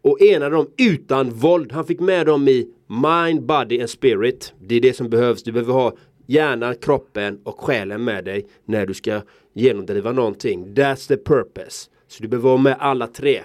Och 0.03 0.23
enade 0.23 0.57
dem 0.57 0.71
utan 0.77 1.31
våld. 1.31 1.73
Han 1.73 1.87
fick 1.87 2.01
med 2.01 2.27
dem 2.27 2.49
i 2.49 2.69
mind, 2.87 3.43
body 3.43 3.81
and 3.81 3.91
spirit. 3.91 4.53
Det 4.61 4.75
är 4.75 4.81
det 4.81 4.97
som 4.97 5.11
behövs. 5.11 5.43
Du 5.43 5.53
behöver 5.53 5.73
ha 5.73 5.97
hjärnan, 6.27 6.75
kroppen 6.75 7.41
och 7.45 7.61
själen 7.61 8.05
med 8.05 8.25
dig 8.25 8.47
när 8.65 8.87
du 8.87 8.95
ska 8.95 9.23
genomdriva 9.53 10.13
någonting. 10.13 10.75
That's 10.75 11.09
the 11.09 11.17
purpose. 11.17 11.91
Så 12.09 12.23
du 12.23 12.29
behöver 12.29 12.51
ha 12.51 12.57
med 12.57 12.77
alla 12.79 13.07
tre. 13.07 13.43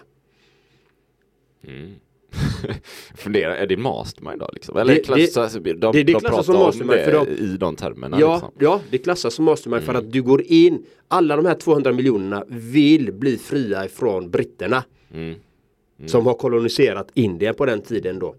Mm. 1.68 1.94
Fundera, 3.16 3.58
är 3.58 3.68
det 3.68 3.78
mastermind 3.78 4.40
då? 4.40 4.50
Liksom? 4.54 4.78
Eller 4.78 4.96
det, 4.96 5.00
klassas, 5.00 5.54
det, 5.54 5.60
de, 5.60 5.74
det, 5.74 6.04
det 6.04 6.14
de 6.14 6.20
klassas 6.20 6.46
som 6.46 6.56
mastermind 6.56 7.02
för 7.02 7.12
de, 7.12 7.28
i 7.28 7.58
de 7.58 7.76
termerna? 7.76 8.20
Ja, 8.20 8.34
liksom. 8.34 8.52
ja, 8.60 8.82
det 8.90 8.98
klassas 8.98 9.34
som 9.34 9.46
mastermind 9.46 9.84
mm. 9.84 9.94
för 9.94 10.00
att 10.00 10.12
du 10.12 10.22
går 10.22 10.42
in 10.42 10.86
Alla 11.08 11.36
de 11.36 11.46
här 11.46 11.56
200 11.56 11.92
miljonerna 11.92 12.44
vill 12.48 13.14
bli 13.14 13.38
fria 13.38 13.86
ifrån 13.86 14.30
britterna. 14.32 14.84
Mm. 15.14 15.36
Mm. 16.00 16.10
Som 16.10 16.26
har 16.26 16.34
koloniserat 16.34 17.12
Indien 17.14 17.56
på 17.56 17.66
den 17.66 17.82
tiden 17.82 18.20
då. 18.20 18.36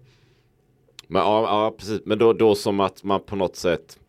Men, 1.07 1.21
ja, 1.21 1.41
ja 1.41 1.75
precis. 1.77 2.01
Men 2.05 2.17
då, 2.17 2.33
då 2.33 2.55
som 2.55 2.79
att 2.79 3.03
man 3.03 3.21
på 3.21 3.35
något 3.35 3.55
sätt 3.55 3.99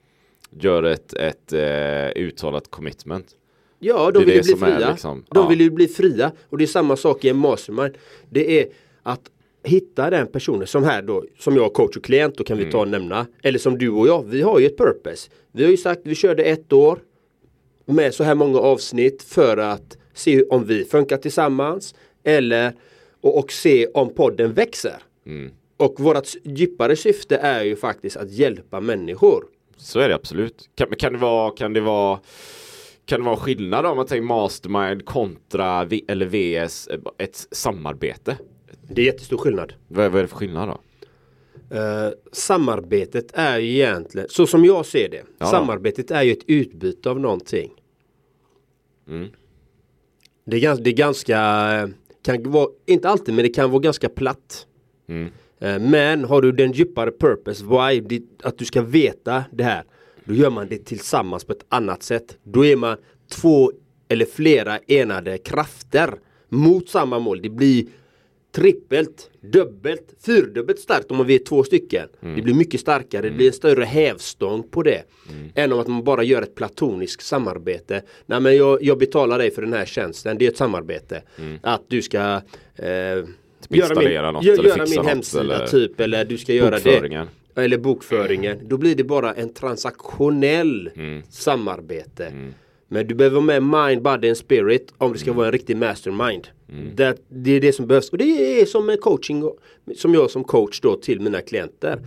gör 0.60 0.82
ett, 0.82 1.14
ett 1.14 1.52
eh, 1.52 2.22
uttalat 2.22 2.70
commitment. 2.70 3.26
Ja, 3.78 4.10
de 4.10 4.24
vill 4.24 4.34
ju 4.34 4.42
bli 4.42 4.56
fria. 4.56 4.90
Liksom, 4.90 5.24
de 5.30 5.42
ja. 5.42 5.48
vill 5.48 5.60
ju 5.60 5.70
bli 5.70 5.88
fria. 5.88 6.32
Och 6.48 6.58
det 6.58 6.64
är 6.64 6.66
samma 6.66 6.96
sak 6.96 7.24
i 7.24 7.28
en 7.28 7.36
mastermind. 7.36 7.94
Det 8.30 8.60
är 8.60 8.68
att 9.02 9.30
hitta 9.64 10.10
den 10.10 10.26
personen 10.26 10.66
som 10.66 10.84
här 10.84 11.02
då, 11.02 11.24
som 11.38 11.56
jag 11.56 11.72
coach 11.72 11.96
och 11.96 12.04
klient, 12.04 12.36
då 12.36 12.44
kan 12.44 12.58
vi 12.58 12.70
ta 12.70 12.78
och 12.78 12.86
mm. 12.86 13.00
nämna. 13.00 13.26
Eller 13.42 13.58
som 13.58 13.78
du 13.78 13.90
och 13.90 14.08
jag, 14.08 14.24
vi 14.28 14.42
har 14.42 14.58
ju 14.58 14.66
ett 14.66 14.76
purpose. 14.76 15.30
Vi 15.52 15.64
har 15.64 15.70
ju 15.70 15.76
sagt, 15.76 16.00
vi 16.04 16.14
körde 16.14 16.42
ett 16.42 16.72
år 16.72 16.98
med 17.84 18.14
så 18.14 18.24
här 18.24 18.34
många 18.34 18.58
avsnitt 18.58 19.22
för 19.22 19.56
att 19.56 19.98
se 20.14 20.42
om 20.42 20.64
vi 20.64 20.84
funkar 20.84 21.16
tillsammans. 21.16 21.94
Eller 22.24 22.72
och, 23.20 23.38
och 23.38 23.52
se 23.52 23.86
om 23.86 24.14
podden 24.14 24.52
växer. 24.52 25.02
Mm. 25.26 25.50
Och 25.76 26.00
vårt 26.00 26.28
djupare 26.42 26.96
syfte 26.96 27.36
är 27.36 27.64
ju 27.64 27.76
faktiskt 27.76 28.16
att 28.16 28.30
hjälpa 28.30 28.80
människor. 28.80 29.44
Så 29.76 30.00
är 30.00 30.08
det 30.08 30.14
absolut. 30.14 30.70
Kan, 30.74 30.88
kan 30.98 31.12
det 31.12 31.18
vara, 31.18 31.50
kan 31.50 31.72
det 31.72 31.80
vara 31.80 32.20
kan 33.04 33.20
det 33.20 33.26
vara 33.26 33.36
skillnad 33.36 33.86
om 33.86 33.96
man 33.96 34.06
tänker 34.06 34.22
mastermind 34.22 35.04
kontra 35.04 35.84
v, 35.84 36.04
eller 36.08 36.26
VS 36.26 36.88
ett 37.18 37.46
samarbete? 37.50 38.38
Det 38.82 39.02
är 39.02 39.06
jättestor 39.06 39.36
skillnad. 39.36 39.72
Vad, 39.88 40.10
vad 40.12 40.18
är 40.18 40.22
det 40.22 40.28
för 40.28 40.36
skillnad 40.36 40.68
då? 40.68 40.80
Uh, 41.76 42.12
samarbetet 42.32 43.32
är 43.34 43.58
egentligen, 43.58 44.28
så 44.30 44.46
som 44.46 44.64
jag 44.64 44.86
ser 44.86 45.08
det, 45.08 45.22
ja. 45.38 45.46
samarbetet 45.46 46.10
är 46.10 46.22
ju 46.22 46.32
ett 46.32 46.44
utbyte 46.46 47.10
av 47.10 47.20
någonting. 47.20 47.70
Mm. 49.08 49.28
Det, 50.44 50.64
är, 50.64 50.76
det 50.76 50.90
är 50.90 50.94
ganska, 50.94 51.38
kan 52.24 52.50
vara, 52.50 52.68
inte 52.86 53.08
alltid 53.08 53.34
men 53.34 53.44
det 53.44 53.48
kan 53.48 53.70
vara 53.70 53.80
ganska 53.80 54.08
platt. 54.08 54.66
Mm. 55.08 55.30
Uh, 55.62 55.78
men 55.78 56.24
har 56.24 56.42
du 56.42 56.52
den 56.52 56.72
djupare 56.72 57.10
purpose, 57.10 57.64
why, 57.64 58.20
att 58.42 58.58
du 58.58 58.64
ska 58.64 58.82
veta 58.82 59.44
det 59.52 59.64
här. 59.64 59.84
Då 60.24 60.34
gör 60.34 60.50
man 60.50 60.68
det 60.68 60.84
tillsammans 60.84 61.44
på 61.44 61.52
ett 61.52 61.64
annat 61.68 62.02
sätt. 62.02 62.38
Då 62.42 62.64
är 62.64 62.76
man 62.76 62.96
två 63.30 63.72
eller 64.08 64.24
flera 64.24 64.78
enade 64.78 65.38
krafter 65.38 66.14
mot 66.48 66.88
samma 66.88 67.18
mål. 67.18 67.42
Det 67.42 67.50
blir 67.50 67.86
trippelt, 68.52 69.30
dubbelt, 69.40 70.14
fyrdubbelt 70.26 70.78
starkt 70.78 71.10
om 71.10 71.26
vi 71.26 71.34
är 71.34 71.38
två 71.38 71.64
stycken. 71.64 72.08
Mm. 72.22 72.36
Det 72.36 72.42
blir 72.42 72.54
mycket 72.54 72.80
starkare, 72.80 73.20
mm. 73.20 73.32
det 73.32 73.36
blir 73.36 73.46
en 73.46 73.52
större 73.52 73.84
hävstång 73.84 74.62
på 74.70 74.82
det. 74.82 75.02
Mm. 75.30 75.50
Än 75.54 75.72
om 75.72 75.78
att 75.78 75.86
man 75.86 76.04
bara 76.04 76.22
gör 76.22 76.42
ett 76.42 76.54
platoniskt 76.54 77.26
samarbete. 77.26 78.02
Nej 78.26 78.40
men 78.40 78.56
jag, 78.56 78.82
jag 78.82 78.98
betalar 78.98 79.38
dig 79.38 79.50
för 79.50 79.62
den 79.62 79.72
här 79.72 79.84
tjänsten, 79.84 80.38
det 80.38 80.46
är 80.46 80.50
ett 80.50 80.56
samarbete. 80.56 81.22
Mm. 81.38 81.58
Att 81.62 81.82
du 81.88 82.02
ska 82.02 82.40
eh, 82.76 83.24
göra 83.76 84.00
min, 84.00 84.32
något, 84.32 84.44
gö, 84.44 84.54
göra 84.54 84.86
min 84.90 85.04
hemsida 85.04 85.42
eller 85.42 85.66
typ 85.66 86.00
eller 86.00 86.24
du 86.24 86.38
ska 86.38 86.52
göra 86.52 86.78
det. 86.78 87.26
Eller 87.54 87.78
bokföringen. 87.78 88.58
Då 88.62 88.76
blir 88.76 88.94
det 88.94 89.04
bara 89.04 89.34
en 89.34 89.52
transaktionell 89.52 90.90
mm. 90.94 91.22
samarbete. 91.30 92.26
Mm. 92.26 92.54
Men 92.88 93.06
du 93.06 93.14
behöver 93.14 93.40
vara 93.40 93.60
med 93.60 93.62
mind, 93.62 94.02
body 94.02 94.28
and 94.28 94.36
spirit 94.36 94.94
om 94.98 95.12
det 95.12 95.18
ska 95.18 95.32
vara 95.32 95.46
en 95.46 95.52
riktig 95.52 95.76
mastermind. 95.76 96.48
Mm. 96.72 96.96
Det, 96.96 97.16
det, 97.28 97.50
är 97.50 97.60
det 97.60 97.72
som 97.72 97.86
behövs. 97.86 98.10
Och 98.10 98.18
det 98.18 98.60
är 98.60 98.66
som 98.66 98.90
en 98.90 98.98
coaching 98.98 99.50
som 99.96 100.14
jag 100.14 100.30
som 100.30 100.44
coach 100.44 100.80
då 100.80 100.96
till 100.96 101.20
mina 101.20 101.40
klienter. 101.40 101.98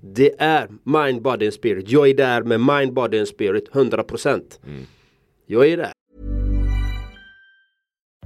Det 0.00 0.34
är 0.38 0.68
mind, 0.84 1.22
body 1.22 1.46
and 1.46 1.54
spirit. 1.54 1.90
Jag 1.90 2.08
är 2.08 2.14
där 2.14 2.42
med 2.42 2.60
mind, 2.60 2.92
body 2.92 3.18
and 3.18 3.28
spirit 3.28 3.70
100%. 3.70 4.28
Mm. 4.66 4.82
Jag 5.46 5.68
är 5.68 5.76
där. 5.76 5.92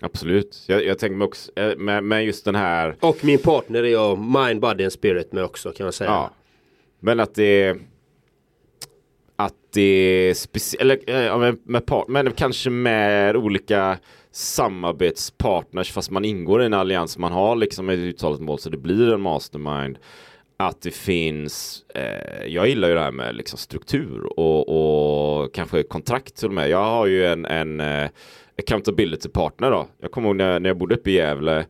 Absolut. 0.00 0.64
Jag, 0.66 0.84
jag 0.84 0.98
tänker 0.98 1.16
mig 1.16 1.24
också 1.24 1.52
eh, 1.56 1.76
med, 1.76 2.04
med, 2.04 2.24
just 2.24 2.44
den 2.44 2.54
här. 2.54 2.96
Och 3.00 3.24
min 3.24 3.38
partner 3.38 3.82
är 3.82 3.88
jag 3.88 4.18
mind, 4.18 4.60
body 4.60 4.84
and 4.84 4.92
spirit 4.92 5.32
med 5.32 5.44
också 5.44 5.72
kan 5.72 5.84
man 5.84 5.92
säga. 5.92 6.10
Ja. 6.10 6.30
Men 7.00 7.20
att 7.20 7.34
det 7.34 7.76
att 9.36 9.54
det 9.72 9.82
är 9.82 10.34
speciellt, 10.34 11.08
eller 11.08 11.38
med, 11.38 11.58
med 11.64 11.86
part, 11.86 12.08
men 12.08 12.32
kanske 12.32 12.70
med 12.70 13.36
olika 13.36 13.98
samarbetspartners 14.32 15.92
fast 15.92 16.10
man 16.10 16.24
ingår 16.24 16.62
i 16.62 16.66
en 16.66 16.74
allians 16.74 17.18
man 17.18 17.32
har 17.32 17.56
liksom 17.56 17.88
ett 17.88 17.98
uttalat 17.98 18.40
mål 18.40 18.58
så 18.58 18.70
det 18.70 18.76
blir 18.76 19.14
en 19.14 19.20
mastermind 19.20 19.98
att 20.56 20.82
det 20.82 20.90
finns, 20.90 21.84
eh, 21.94 22.46
jag 22.46 22.68
gillar 22.68 22.88
ju 22.88 22.94
det 22.94 23.00
här 23.00 23.12
med 23.12 23.36
liksom 23.36 23.58
struktur 23.58 24.38
och, 24.38 24.68
och 25.42 25.54
kanske 25.54 25.82
kontrakt 25.82 26.36
till 26.36 26.48
och 26.48 26.54
med. 26.54 26.70
Jag 26.70 26.84
har 26.84 27.06
ju 27.06 27.26
en, 27.26 27.46
en 27.46 27.80
eh, 27.80 28.10
accountability 28.60 29.28
partner 29.28 29.70
då. 29.70 29.86
Jag 30.00 30.10
kommer 30.10 30.28
ihåg 30.28 30.36
när, 30.36 30.60
när 30.60 30.70
jag 30.70 30.78
bodde 30.78 30.94
uppe 30.94 31.10
i 31.10 31.14
Gävle 31.14 31.66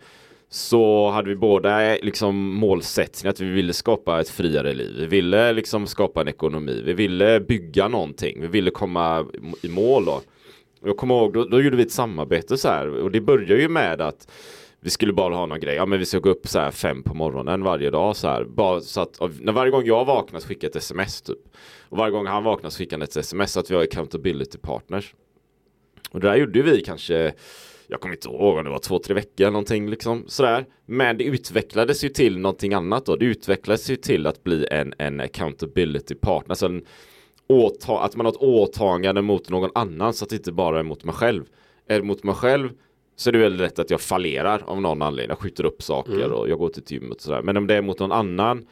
så 0.48 1.10
hade 1.10 1.28
vi 1.28 1.36
båda 1.36 1.94
eh, 1.94 2.04
liksom 2.04 2.54
målsättning 2.54 3.30
att 3.30 3.40
vi 3.40 3.50
ville 3.50 3.72
skapa 3.72 4.20
ett 4.20 4.28
friare 4.28 4.72
liv. 4.72 4.96
Vi 4.98 5.06
ville 5.06 5.52
liksom 5.52 5.86
skapa 5.86 6.20
en 6.20 6.28
ekonomi. 6.28 6.82
Vi 6.84 6.92
ville 6.92 7.40
bygga 7.40 7.88
någonting. 7.88 8.40
Vi 8.40 8.46
ville 8.46 8.70
komma 8.70 9.26
i 9.62 9.68
mål 9.68 10.04
då. 10.04 10.20
Jag 10.84 10.96
kommer 10.96 11.14
ihåg, 11.14 11.32
då, 11.32 11.44
då 11.44 11.60
gjorde 11.60 11.76
vi 11.76 11.82
ett 11.82 11.92
samarbete 11.92 12.56
så 12.56 12.68
här 12.68 12.88
och 12.88 13.10
det 13.10 13.20
börjar 13.20 13.58
ju 13.58 13.68
med 13.68 14.00
att 14.00 14.28
vi 14.80 14.90
skulle 14.90 15.12
bara 15.12 15.34
ha 15.34 15.46
någon 15.46 15.60
grej, 15.60 15.74
ja 15.74 15.86
men 15.86 15.98
vi 15.98 16.06
ska 16.06 16.18
gå 16.18 16.30
upp 16.30 16.48
så 16.48 16.58
här 16.58 16.70
fem 16.70 17.02
på 17.02 17.14
morgonen 17.14 17.62
varje 17.62 17.90
dag 17.90 18.16
så 18.16 18.28
här. 18.28 18.44
Bara 18.44 18.80
så 18.80 19.00
att 19.00 19.20
när 19.40 19.52
varje 19.52 19.70
gång 19.70 19.84
jag 19.84 20.04
vaknar 20.04 20.40
så 20.40 20.48
skickar 20.48 20.68
jag 20.68 20.70
ett 20.70 20.76
sms 20.76 21.22
typ. 21.22 21.38
Och 21.88 21.98
varje 21.98 22.10
gång 22.10 22.26
han 22.26 22.44
vaknar 22.44 22.70
så 22.70 22.78
skickar 22.78 22.96
han 22.96 23.02
ett 23.02 23.16
sms 23.16 23.52
så 23.52 23.60
att 23.60 23.70
vi 23.70 23.74
har 23.74 23.82
accountability 23.82 24.58
partners. 24.58 25.14
Och 26.10 26.20
det 26.20 26.28
där 26.28 26.36
gjorde 26.36 26.62
vi 26.62 26.80
kanske 26.80 27.32
jag 27.90 28.00
kommer 28.00 28.14
inte 28.14 28.28
ihåg 28.28 28.58
om 28.58 28.64
det 28.64 28.70
var 28.70 28.78
två, 28.78 28.98
tre 28.98 29.14
veckor 29.14 29.40
eller 29.40 29.50
någonting 29.50 29.90
liksom 29.90 30.24
sådär. 30.26 30.66
Men 30.86 31.18
det 31.18 31.24
utvecklades 31.24 32.04
ju 32.04 32.08
till 32.08 32.38
någonting 32.38 32.74
annat 32.74 33.06
då. 33.06 33.16
Det 33.16 33.24
utvecklades 33.24 33.90
ju 33.90 33.96
till 33.96 34.26
att 34.26 34.44
bli 34.44 34.66
en, 34.70 34.94
en 34.98 35.20
accountability 35.20 36.14
partner. 36.14 36.50
Alltså 36.50 36.66
en 36.66 36.82
åta 37.48 38.00
att 38.00 38.16
man 38.16 38.26
har 38.26 38.32
ett 38.32 38.38
åtagande 38.38 39.22
mot 39.22 39.48
någon 39.48 39.70
annan 39.74 40.14
så 40.14 40.24
att 40.24 40.30
det 40.30 40.36
inte 40.36 40.52
bara 40.52 40.78
är 40.78 40.82
mot 40.82 41.04
mig 41.04 41.14
själv. 41.14 41.44
Är 41.86 41.98
det 41.98 42.04
mot 42.04 42.24
mig 42.24 42.34
själv 42.34 42.70
så 43.16 43.30
är 43.30 43.32
det 43.32 43.38
väldigt 43.38 43.60
lätt 43.60 43.78
att 43.78 43.90
jag 43.90 44.00
fallerar 44.00 44.62
av 44.66 44.80
någon 44.80 45.02
anledning. 45.02 45.30
Jag 45.30 45.38
skjuter 45.38 45.64
upp 45.64 45.82
saker 45.82 46.12
mm. 46.12 46.32
och 46.32 46.48
jag 46.48 46.58
går 46.58 46.68
till 46.68 46.82
gymmet 46.86 47.16
och 47.16 47.22
sådär. 47.22 47.42
Men 47.42 47.56
om 47.56 47.66
det 47.66 47.74
är 47.74 47.82
mot 47.82 47.98
någon 47.98 48.12
annan, 48.12 48.66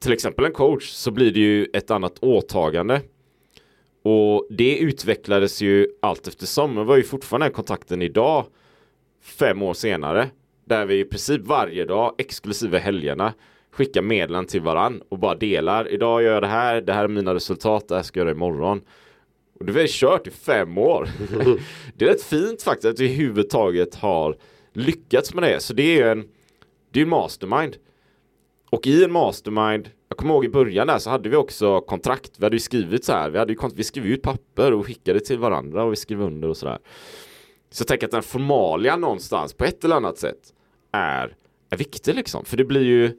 till 0.00 0.12
exempel 0.12 0.44
en 0.44 0.52
coach, 0.52 0.88
så 0.88 1.10
blir 1.10 1.30
det 1.30 1.40
ju 1.40 1.66
ett 1.72 1.90
annat 1.90 2.18
åtagande. 2.18 3.00
Och 4.02 4.46
det 4.50 4.78
utvecklades 4.78 5.62
ju 5.62 5.88
allt 6.02 6.28
eftersom. 6.28 6.74
Det 6.74 6.84
var 6.84 6.96
ju 6.96 7.02
fortfarande 7.02 7.50
kontakten 7.50 8.02
idag, 8.02 8.46
fem 9.22 9.62
år 9.62 9.74
senare, 9.74 10.30
där 10.64 10.86
vi 10.86 11.00
i 11.00 11.04
princip 11.04 11.40
varje 11.46 11.84
dag, 11.84 12.14
exklusive 12.18 12.78
helgerna, 12.78 13.32
skickar 13.72 14.02
meddelanden 14.02 14.48
till 14.48 14.60
varann 14.60 15.02
och 15.08 15.18
bara 15.18 15.34
delar. 15.34 15.88
Idag 15.88 16.22
gör 16.22 16.32
jag 16.32 16.42
det 16.42 16.48
här, 16.48 16.80
det 16.80 16.92
här 16.92 17.04
är 17.04 17.08
mina 17.08 17.34
resultat, 17.34 17.88
det 17.88 17.96
här 17.96 18.02
ska 18.02 18.20
jag 18.20 18.24
göra 18.24 18.36
imorgon. 18.36 18.80
Och 19.60 19.66
det 19.66 19.72
har 19.72 19.80
vi 19.80 19.86
kört 19.88 20.26
i 20.26 20.30
fem 20.30 20.78
år. 20.78 21.08
det 21.96 22.04
är 22.04 22.08
rätt 22.08 22.22
fint 22.22 22.62
faktiskt 22.62 22.86
att 22.86 23.00
vi 23.00 23.04
överhuvudtaget 23.04 23.94
har 23.94 24.36
lyckats 24.72 25.34
med 25.34 25.42
det. 25.42 25.60
Så 25.60 25.74
det 25.74 25.82
är 25.82 25.96
ju 25.96 26.10
en, 26.10 26.28
det 26.90 27.00
är 27.00 27.02
en 27.02 27.08
mastermind. 27.08 27.76
Och 28.70 28.86
i 28.86 29.04
en 29.04 29.12
mastermind, 29.12 29.90
jag 30.08 30.18
kommer 30.18 30.34
ihåg 30.34 30.44
i 30.44 30.48
början 30.48 30.86
där 30.86 30.98
så 30.98 31.10
hade 31.10 31.28
vi 31.28 31.36
också 31.36 31.80
kontrakt. 31.80 32.30
Vi 32.36 32.44
hade 32.44 32.56
ju 32.56 32.60
skrivit 32.60 33.04
så 33.04 33.12
här, 33.12 33.30
vi, 33.30 33.38
hade 33.38 33.52
ju, 33.52 33.58
vi 33.74 33.84
skrev 33.84 34.06
ut 34.06 34.22
papper 34.22 34.72
och 34.72 34.86
skickade 34.86 35.20
till 35.20 35.38
varandra 35.38 35.84
och 35.84 35.92
vi 35.92 35.96
skrev 35.96 36.22
under 36.22 36.48
och 36.48 36.56
sådär. 36.56 36.78
Så 37.70 37.82
jag 37.82 37.88
tänker 37.88 38.06
att 38.06 38.12
den 38.12 38.22
formalia 38.22 38.96
någonstans 38.96 39.52
på 39.54 39.64
ett 39.64 39.84
eller 39.84 39.96
annat 39.96 40.18
sätt 40.18 40.52
är, 40.92 41.36
är 41.70 41.76
viktig 41.76 42.14
liksom. 42.14 42.44
För 42.44 42.56
det 42.56 42.64
blir 42.64 42.82
ju 42.82 43.10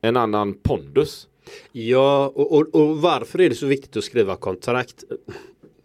en 0.00 0.16
annan 0.16 0.54
pondus. 0.54 1.28
Ja, 1.72 2.32
och, 2.34 2.52
och, 2.52 2.74
och 2.74 3.00
varför 3.02 3.40
är 3.40 3.48
det 3.48 3.54
så 3.54 3.66
viktigt 3.66 3.96
att 3.96 4.04
skriva 4.04 4.36
kontrakt? 4.36 5.04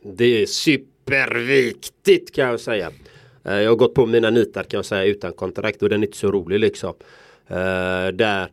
Det 0.03 0.41
är 0.41 0.45
superviktigt 0.45 2.35
kan 2.35 2.47
jag 2.47 2.59
säga. 2.59 2.91
Eh, 3.43 3.55
jag 3.55 3.71
har 3.71 3.75
gått 3.75 3.93
på 3.93 4.05
mina 4.05 4.29
nitar 4.29 4.63
kan 4.63 4.77
jag 4.77 4.85
säga 4.85 5.03
utan 5.03 5.33
kontrakt 5.33 5.83
och 5.83 5.89
den 5.89 6.03
är 6.03 6.07
inte 6.07 6.17
så 6.17 6.31
rolig 6.31 6.59
liksom. 6.59 6.93
Eh, 7.47 8.07
där 8.13 8.49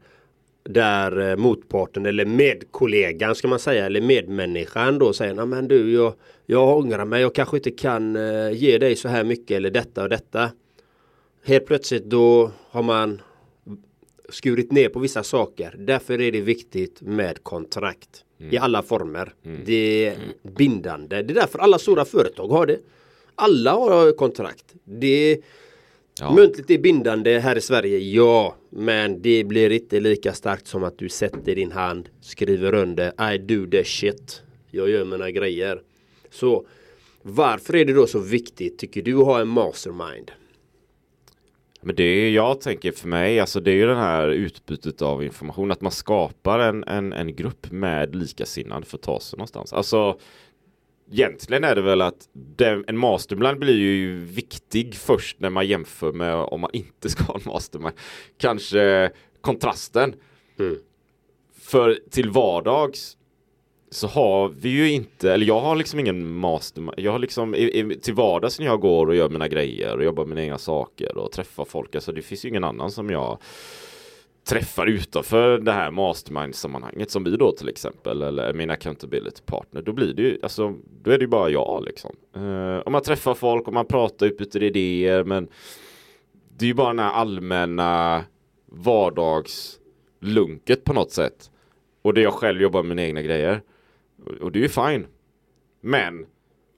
där 0.68 1.30
eh, 1.30 1.37
motparten 1.37 2.06
eller 2.06 2.25
medkollegan 2.25 3.35
ska 3.35 3.49
man 3.49 3.59
säga 3.59 3.87
eller 3.87 4.00
medmänniskan 4.00 4.99
då 4.99 5.12
säger 5.12 5.35
Nej 5.35 5.47
men 5.47 5.68
du 5.68 5.92
jag, 5.92 6.14
jag 6.47 6.78
ångrar 6.78 7.04
mig 7.04 7.23
jag 7.23 7.35
kanske 7.35 7.56
inte 7.56 7.71
kan 7.71 8.16
uh, 8.16 8.52
ge 8.52 8.78
dig 8.78 8.97
så 8.97 9.09
här 9.09 9.25
mycket 9.25 9.56
eller 9.56 9.71
detta 9.71 10.02
och 10.02 10.09
detta. 10.09 10.50
Helt 11.44 11.66
plötsligt 11.66 12.04
då 12.04 12.50
har 12.71 12.83
man 12.83 13.21
skurit 14.28 14.73
ner 14.73 14.88
på 14.88 14.99
vissa 14.99 15.23
saker. 15.23 15.75
Därför 15.78 16.21
är 16.21 16.33
det 16.33 16.40
viktigt 16.40 17.02
med 17.02 17.42
kontrakt. 17.42 18.25
Mm. 18.40 18.54
I 18.54 18.59
alla 18.59 18.83
former. 18.83 19.35
Mm. 19.44 19.61
Det 19.64 20.06
är 20.06 20.16
bindande. 20.42 21.23
Det 21.23 21.33
är 21.33 21.35
därför 21.35 21.59
alla 21.59 21.78
stora 21.78 22.04
företag 22.04 22.49
har 22.49 22.66
det. 22.66 22.78
Alla 23.35 23.73
har 23.73 24.12
kontrakt. 24.12 24.64
Det 24.85 25.38
Ja. 26.21 26.35
Muntligt 26.35 26.71
är 26.71 26.78
bindande 26.78 27.38
här 27.38 27.56
i 27.56 27.61
Sverige, 27.61 27.99
ja. 27.99 28.56
Men 28.71 29.23
det 29.23 29.44
blir 29.44 29.71
inte 29.71 30.00
lika 30.00 30.33
starkt 30.33 30.66
som 30.66 30.85
att 30.85 30.99
du 30.99 31.09
sätter 31.09 31.54
din 31.54 31.73
hand, 31.73 32.09
skriver 32.21 32.75
under, 32.75 33.35
I 33.35 33.38
do 33.38 33.66
the 33.71 33.85
shit. 33.85 34.42
Jag 34.71 34.90
gör 34.90 35.04
mina 35.04 35.30
grejer. 35.30 35.80
Så 36.30 36.66
varför 37.23 37.76
är 37.76 37.84
det 37.84 37.93
då 37.93 38.06
så 38.06 38.19
viktigt, 38.19 38.78
tycker 38.78 39.02
du, 39.02 39.19
att 39.19 39.25
ha 39.26 39.41
en 39.41 39.49
mastermind? 39.49 40.30
Men 41.80 41.97
det 41.97 42.02
är, 42.02 42.30
jag 42.30 42.60
tänker 42.60 42.93
för 42.93 43.08
mig, 43.08 43.41
alltså 43.41 43.60
det 43.60 43.71
är 43.71 43.75
ju 43.75 43.86
det 43.86 43.97
här 43.97 44.28
utbytet 44.28 45.02
av 45.02 45.25
information, 45.25 45.71
att 45.71 45.80
man 45.80 45.93
skapar 45.93 46.58
en, 46.58 46.84
en, 46.84 47.12
en 47.12 47.36
grupp 47.36 47.71
med 47.71 48.15
likasinnade 48.15 48.86
för 48.86 48.97
att 48.97 49.02
ta 49.02 49.21
sig 49.21 49.36
någonstans. 49.36 49.73
Alltså 49.73 50.19
Egentligen 51.12 51.64
är 51.64 51.75
det 51.75 51.82
väl 51.82 52.00
att 52.00 52.28
den, 52.32 52.84
en 52.86 52.99
mastermind 52.99 53.58
blir 53.58 53.76
ju 53.76 54.25
viktig 54.25 54.95
först 54.95 55.40
när 55.40 55.50
man 55.50 55.67
jämför 55.67 56.12
med 56.12 56.34
om 56.34 56.60
man 56.60 56.71
inte 56.73 57.08
ska 57.08 57.25
ha 57.25 57.34
en 57.34 57.40
mastermind. 57.45 57.95
Kanske 58.38 59.10
kontrasten. 59.40 60.14
Mm. 60.58 60.76
För 61.60 61.99
till 62.10 62.30
vardags 62.30 63.17
så 63.90 64.06
har 64.06 64.49
vi 64.49 64.69
ju 64.69 64.90
inte, 64.93 65.32
eller 65.32 65.47
jag 65.47 65.60
har 65.60 65.76
liksom 65.76 66.00
ingen 66.00 66.34
mastermind. 66.34 66.95
Jag 66.97 67.12
har 67.12 67.19
liksom 67.19 67.54
i, 67.54 67.80
i, 67.80 67.99
till 67.99 68.14
vardags 68.14 68.58
när 68.58 68.67
jag 68.67 68.80
går 68.80 69.06
och 69.06 69.17
gör 69.17 69.28
mina 69.28 69.49
grejer 69.49 69.97
och 69.97 70.04
jobbar 70.04 70.25
med 70.25 70.28
mina 70.28 70.43
egna 70.45 70.58
saker 70.58 71.17
och 71.17 71.32
träffar 71.32 71.64
folk. 71.64 71.95
Alltså 71.95 72.12
det 72.12 72.23
finns 72.23 72.45
ju 72.45 72.49
ingen 72.49 72.64
annan 72.64 72.90
som 72.90 73.10
jag 73.10 73.38
träffar 74.45 74.87
utanför 74.87 75.59
det 75.59 75.73
här 75.73 75.91
mastermind-sammanhanget 75.91 77.11
som 77.11 77.25
vi 77.25 77.37
då 77.37 77.52
till 77.52 77.69
exempel 77.69 78.23
eller 78.23 78.52
min 78.52 78.71
accountability 78.71 79.43
partner 79.47 79.83
då 79.83 79.93
blir 79.93 80.15
det 80.15 80.23
ju 80.23 80.39
alltså 80.43 80.75
då 81.02 81.11
är 81.11 81.19
det 81.19 81.25
ju 81.25 81.28
bara 81.28 81.50
jag 81.50 81.85
liksom. 81.85 82.17
Uh, 82.37 82.78
om 82.78 82.93
man 82.93 83.02
träffar 83.02 83.35
folk 83.35 83.67
och 83.67 83.75
man 83.75 83.87
pratar 83.87 84.26
utbyter 84.26 84.63
idéer 84.63 85.25
men 85.25 85.49
det 86.57 86.65
är 86.65 86.67
ju 86.67 86.75
bara 86.75 86.89
den 86.89 86.99
här 86.99 87.13
allmänna 87.13 88.25
vardagslunket 88.67 90.85
på 90.85 90.93
något 90.93 91.13
sätt. 91.13 91.50
Och 92.02 92.15
det 92.15 92.21
jag 92.21 92.33
själv 92.33 92.63
jobbar 92.63 92.83
med 92.83 92.89
mina 92.89 93.02
egna 93.02 93.23
grejer. 93.23 93.63
Och 94.41 94.52
det 94.52 94.59
är 94.59 94.63
ju 94.63 94.69
fine. 94.69 95.07
Men 95.80 96.26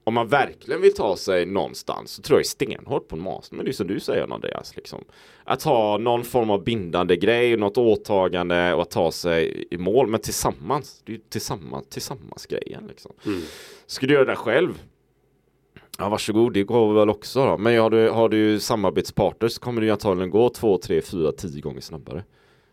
om 0.07 0.15
man 0.15 0.29
verkligen 0.29 0.81
vill 0.81 0.95
ta 0.95 1.17
sig 1.17 1.47
någonstans 1.47 2.11
så 2.11 2.23
tror 2.23 2.39
jag 2.39 2.47
stenhårt 2.47 3.09
på 3.09 3.17
en 3.17 3.23
master. 3.23 3.57
Men 3.57 3.65
det 3.65 3.71
är 3.71 3.73
som 3.73 3.87
du 3.87 4.01
säger 4.01 4.33
Andreas. 4.33 4.77
Liksom. 4.77 5.05
Att 5.45 5.63
ha 5.63 5.99
någon 5.99 6.25
form 6.25 6.51
av 6.51 6.65
bindande 6.65 7.17
grej, 7.17 7.57
något 7.57 7.79
åtagande 7.79 8.75
och 8.75 8.83
att 8.83 8.91
ta 8.91 9.13
sig 9.13 9.67
i 9.71 9.79
mål. 9.79 10.07
Men 10.07 10.21
tillsammans. 10.21 11.03
Det 11.05 11.13
är 11.13 11.17
ju 11.17 11.23
tillsammans, 11.29 11.87
tillsammans 11.89 12.47
grejen. 12.47 12.87
Liksom. 12.89 13.13
Mm. 13.27 13.41
Ska 13.87 14.07
du 14.07 14.15
göra 14.15 14.25
det 14.25 14.37
själv? 14.37 14.83
Ja 15.99 16.09
varsågod, 16.09 16.53
det 16.53 16.63
går 16.63 16.95
väl 16.95 17.11
också 17.11 17.47
då. 17.47 17.59
Men 17.59 17.79
har 17.79 17.91
du, 17.91 18.09
har 18.09 18.29
du 18.29 18.61
samarbetspartner 18.61 19.49
så 19.49 19.61
kommer 19.61 19.81
du 19.81 19.91
antagligen 19.91 20.31
gå 20.31 20.49
två, 20.49 20.79
tre, 20.79 21.03
fyra, 21.03 21.33
tio 21.33 21.61
gånger 21.61 21.81
snabbare. 21.81 22.25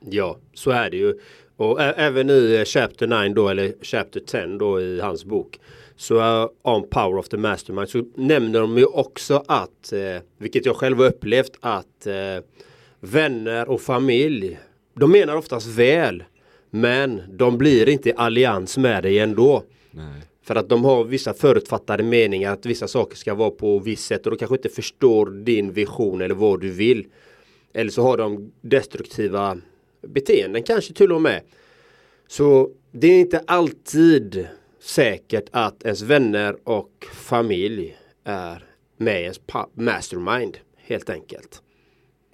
Ja, 0.09 0.37
så 0.53 0.71
är 0.71 0.89
det 0.89 0.97
ju. 0.97 1.19
Och 1.57 1.81
även 1.81 2.29
i 2.29 2.55
eh, 2.55 2.65
Chapter 2.65 3.07
9 3.25 3.33
då, 3.33 3.49
eller 3.49 3.73
Chapter 3.81 4.19
10 4.19 4.57
då 4.57 4.81
i 4.81 4.99
hans 4.99 5.25
bok 5.25 5.59
så 5.95 6.15
uh, 6.15 6.49
on 6.61 6.87
Power 6.89 7.17
of 7.17 7.29
the 7.29 7.37
Mastermind 7.37 7.89
så 7.89 8.03
nämner 8.15 8.59
de 8.59 8.77
ju 8.77 8.85
också 8.85 9.43
att, 9.47 9.93
eh, 9.93 10.21
vilket 10.37 10.65
jag 10.65 10.75
själv 10.75 10.97
har 10.97 11.05
upplevt, 11.05 11.57
att 11.59 12.07
eh, 12.07 12.43
vänner 12.99 13.69
och 13.69 13.81
familj, 13.81 14.59
de 14.93 15.11
menar 15.11 15.35
oftast 15.35 15.67
väl. 15.67 16.23
Men 16.69 17.21
de 17.29 17.57
blir 17.57 17.89
inte 17.89 18.09
i 18.09 18.13
allians 18.15 18.77
med 18.77 19.03
dig 19.03 19.19
ändå. 19.19 19.63
Nej. 19.91 20.21
För 20.43 20.55
att 20.55 20.69
de 20.69 20.85
har 20.85 21.03
vissa 21.03 21.33
förutfattade 21.33 22.03
meningar 22.03 22.53
att 22.53 22.65
vissa 22.65 22.87
saker 22.87 23.15
ska 23.15 23.33
vara 23.33 23.51
på 23.51 23.79
visst 23.79 24.05
sätt 24.05 24.25
och 24.25 24.31
de 24.31 24.37
kanske 24.37 24.55
inte 24.55 24.69
förstår 24.69 25.25
din 25.25 25.71
vision 25.71 26.21
eller 26.21 26.35
vad 26.35 26.61
du 26.61 26.71
vill. 26.71 27.05
Eller 27.73 27.91
så 27.91 28.01
har 28.01 28.17
de 28.17 28.51
destruktiva 28.61 29.57
beteenden 30.07 30.63
kanske 30.63 30.93
till 30.93 31.11
och 31.11 31.21
med. 31.21 31.41
Så 32.27 32.69
det 32.91 33.07
är 33.07 33.19
inte 33.19 33.43
alltid 33.47 34.47
säkert 34.79 35.45
att 35.51 35.83
ens 35.83 36.01
vänner 36.01 36.57
och 36.63 37.05
familj 37.13 37.97
är 38.23 38.65
med 38.97 39.19
i 39.19 39.23
ens 39.23 39.41
mastermind 39.73 40.57
helt 40.75 41.09
enkelt. 41.09 41.61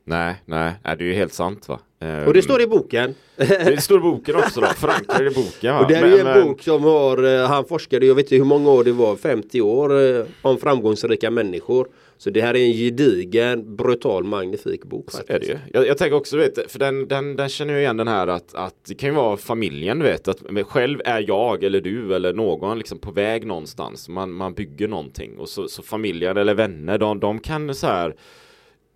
Nej, 0.04 0.36
nej, 0.46 0.74
det 0.84 0.90
är 0.90 1.02
ju 1.02 1.14
helt 1.14 1.34
sant 1.34 1.68
va. 1.68 1.80
Och 2.28 2.34
det 2.34 2.42
står 2.42 2.62
i 2.62 2.68
boken. 2.68 3.16
Det 3.36 3.84
står 3.84 3.98
i 3.98 4.02
boken 4.02 4.36
också 4.36 4.62
då, 4.62 4.68
förankrad 4.78 5.28
i 5.28 5.30
boken. 5.30 5.74
Va? 5.74 5.82
Och 5.82 5.88
det 5.88 5.96
är 5.96 6.08
ju 6.08 6.18
en 6.18 6.26
men... 6.26 6.48
bok 6.48 6.62
som 6.62 6.84
har, 6.84 7.24
eh, 7.24 7.48
han 7.48 7.66
forskade, 7.66 8.06
jag 8.06 8.16
vet 8.16 8.26
inte 8.26 8.36
hur 8.36 8.44
många 8.44 8.70
år 8.70 8.84
det 8.84 8.92
var, 8.92 9.16
50 9.16 9.62
år 9.62 10.02
eh, 10.02 10.26
om 10.42 10.58
framgångsrika 10.58 11.32
människor. 11.32 11.88
Så 12.18 12.30
det 12.30 12.42
här 12.42 12.56
är 12.56 12.66
en 12.66 12.74
gedigen, 12.74 13.76
brutal, 13.76 14.24
magnifik 14.24 14.86
bok. 14.86 15.12
Faktiskt. 15.12 15.30
är 15.30 15.40
det 15.40 15.46
ju. 15.46 15.58
Jag, 15.74 15.88
jag 15.88 15.98
tänker 15.98 16.18
också, 16.18 16.38
vet, 16.38 16.72
för 16.72 16.80
den, 16.80 17.08
den, 17.08 17.36
den 17.36 17.50
känner 17.50 17.74
jag 17.74 17.82
igen 17.82 17.98
den 17.98 18.08
här 18.08 18.28
att, 18.28 18.56
att 18.56 18.76
det 18.88 18.96
kan 18.96 19.10
ju 19.10 19.16
vara 19.16 19.38
familjen, 19.38 20.04
vet, 20.04 20.28
att 20.28 20.42
själv 20.68 21.02
är 21.06 21.26
jag 21.28 21.64
eller 21.64 21.82
du 21.82 22.16
eller 22.16 22.34
någon 22.34 22.78
liksom 22.78 23.00
på 23.00 23.12
väg 23.12 23.46
någonstans. 23.46 24.10
Man, 24.10 24.32
man 24.32 24.54
bygger 24.54 24.88
någonting 24.88 25.38
och 25.38 25.50
så, 25.50 25.68
så 25.68 25.84
familjen 25.84 26.38
eller 26.38 26.54
vänner, 26.54 26.98
de, 26.98 27.20
de 27.20 27.40
kan 27.40 27.76
så 27.76 27.88
här 27.88 28.16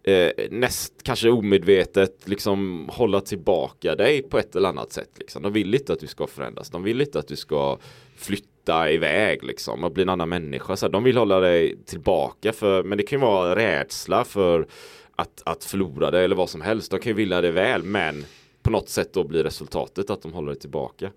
eh, 0.03 0.31
näst 0.51 0.93
kanske 1.03 1.29
omedvetet 1.29 2.27
liksom 2.27 2.89
hålla 2.91 3.21
tillbaka 3.21 3.95
dig 3.95 4.21
på 4.21 4.39
ett 4.39 4.55
eller 4.55 4.69
annat 4.69 4.91
sätt. 4.91 5.09
Liksom. 5.15 5.43
De 5.43 5.53
vill 5.53 5.75
inte 5.75 5.93
att 5.93 5.99
du 5.99 6.07
ska 6.07 6.27
förändras. 6.27 6.69
De 6.69 6.83
vill 6.83 7.01
inte 7.01 7.19
att 7.19 7.27
du 7.27 7.35
ska 7.35 7.77
flytta 8.15 8.91
iväg 8.91 9.43
liksom 9.43 9.83
och 9.83 9.91
bli 9.91 10.03
en 10.03 10.09
annan 10.09 10.29
människa. 10.29 10.75
Så 10.75 10.85
här, 10.85 10.91
de 10.91 11.03
vill 11.03 11.17
hålla 11.17 11.39
dig 11.39 11.77
tillbaka 11.85 12.53
för, 12.53 12.83
men 12.83 12.97
det 12.97 13.03
kan 13.03 13.19
ju 13.19 13.25
vara 13.25 13.55
rädsla 13.55 14.23
för 14.23 14.67
att, 15.15 15.41
att 15.45 15.63
förlora 15.63 16.11
dig 16.11 16.25
eller 16.25 16.35
vad 16.35 16.49
som 16.49 16.61
helst. 16.61 16.91
De 16.91 16.99
kan 16.99 17.09
ju 17.09 17.13
vilja 17.13 17.41
det 17.41 17.51
väl 17.51 17.83
men 17.83 18.25
på 18.61 18.69
något 18.69 18.89
sätt 18.89 19.13
då 19.13 19.23
blir 19.23 19.43
resultatet 19.43 20.09
att 20.09 20.21
de 20.21 20.33
håller 20.33 20.47
dig 20.47 20.59
tillbaka. 20.59 21.11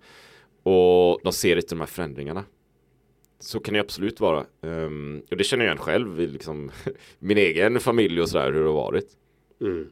Och 0.63 1.19
de 1.23 1.33
ser 1.33 1.55
inte 1.55 1.75
de 1.75 1.79
här 1.79 1.87
förändringarna. 1.87 2.43
Så 3.39 3.59
kan 3.59 3.73
det 3.73 3.79
absolut 3.79 4.19
vara. 4.19 4.45
Um, 4.61 5.21
och 5.31 5.37
det 5.37 5.43
känner 5.43 5.65
jag 5.65 5.71
igen 5.71 5.83
själv 5.83 6.21
i 6.21 6.27
liksom, 6.27 6.71
min 7.19 7.37
egen 7.37 7.79
familj 7.79 8.21
och 8.21 8.29
sådär 8.29 8.51
hur 8.51 8.59
det 8.59 8.67
har 8.67 8.73
varit. 8.73 9.07
Mm. 9.61 9.87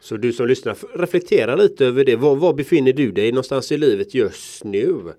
Så 0.00 0.16
du 0.16 0.32
som 0.32 0.46
lyssnar, 0.46 0.98
reflektera 0.98 1.56
lite 1.56 1.86
över 1.86 2.04
det. 2.04 2.16
Var, 2.16 2.36
var, 2.36 2.54
befinner 2.54 2.92
du 2.92 3.12
dig 3.12 3.32
någonstans 3.32 3.72
i 3.72 3.76
livet 3.76 4.14
just 4.14 4.64
nu? 4.64 5.12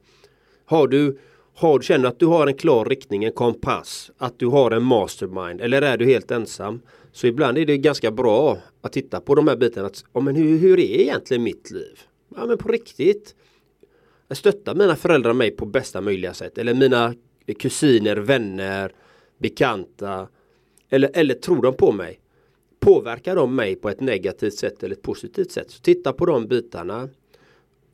Har 0.65 0.87
du, 0.87 1.17
har, 1.55 1.81
känner 1.81 2.07
att 2.07 2.19
du 2.19 2.25
har 2.25 2.47
en 2.47 2.53
klar 2.53 2.85
riktning, 2.85 3.23
en 3.23 3.31
kompass? 3.31 4.11
Att 4.17 4.39
du 4.39 4.45
har 4.45 4.71
en 4.71 4.83
mastermind? 4.83 5.61
Eller 5.61 5.81
är 5.81 5.97
du 5.97 6.05
helt 6.05 6.31
ensam? 6.31 6.81
Så 7.11 7.27
ibland 7.27 7.57
är 7.57 7.65
det 7.65 7.77
ganska 7.77 8.11
bra 8.11 8.57
att 8.81 8.93
titta 8.93 9.21
på 9.21 9.35
de 9.35 9.47
här 9.47 9.55
bitarna. 9.55 9.87
Att, 9.87 10.05
ja, 10.13 10.19
men 10.21 10.35
hur, 10.35 10.57
hur 10.57 10.79
är 10.79 11.01
egentligen 11.01 11.43
mitt 11.43 11.71
liv? 11.71 11.99
Ja 12.35 12.45
men 12.45 12.57
på 12.57 12.67
riktigt. 12.67 13.35
Stöttar 14.31 14.75
mina 14.75 14.95
föräldrar 14.95 15.33
mig 15.33 15.51
på 15.51 15.65
bästa 15.65 16.01
möjliga 16.01 16.33
sätt. 16.33 16.57
Eller 16.57 16.73
mina 16.73 17.13
kusiner, 17.47 18.15
vänner, 18.15 18.91
bekanta. 19.37 20.27
Eller, 20.89 21.09
eller 21.13 21.33
tror 21.33 21.61
de 21.61 21.73
på 21.73 21.91
mig? 21.91 22.19
Påverkar 22.79 23.35
de 23.35 23.55
mig 23.55 23.75
på 23.75 23.89
ett 23.89 23.99
negativt 23.99 24.53
sätt 24.53 24.83
eller 24.83 24.95
ett 24.95 25.01
positivt 25.01 25.51
sätt? 25.51 25.71
Så 25.71 25.81
titta 25.81 26.13
på 26.13 26.25
de 26.25 26.47
bitarna. 26.47 27.09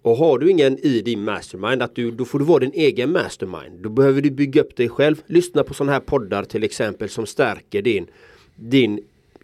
Och 0.01 0.15
har 0.15 0.39
du 0.39 0.51
ingen 0.51 0.77
i 0.77 1.01
din 1.01 1.23
mastermind, 1.23 1.81
att 1.81 1.95
du, 1.95 2.11
då 2.11 2.25
får 2.25 2.39
du 2.39 2.45
vara 2.45 2.59
din 2.59 2.73
egen 2.73 3.11
mastermind. 3.11 3.79
Då 3.81 3.89
behöver 3.89 4.21
du 4.21 4.31
bygga 4.31 4.61
upp 4.61 4.75
dig 4.75 4.89
själv. 4.89 5.21
Lyssna 5.25 5.63
på 5.63 5.73
sådana 5.73 5.91
här 5.91 5.99
poddar 5.99 6.43
till 6.43 6.63
exempel 6.63 7.09
som 7.09 7.25
stärker 7.25 7.81
din, 7.81 8.07
din 8.55 8.99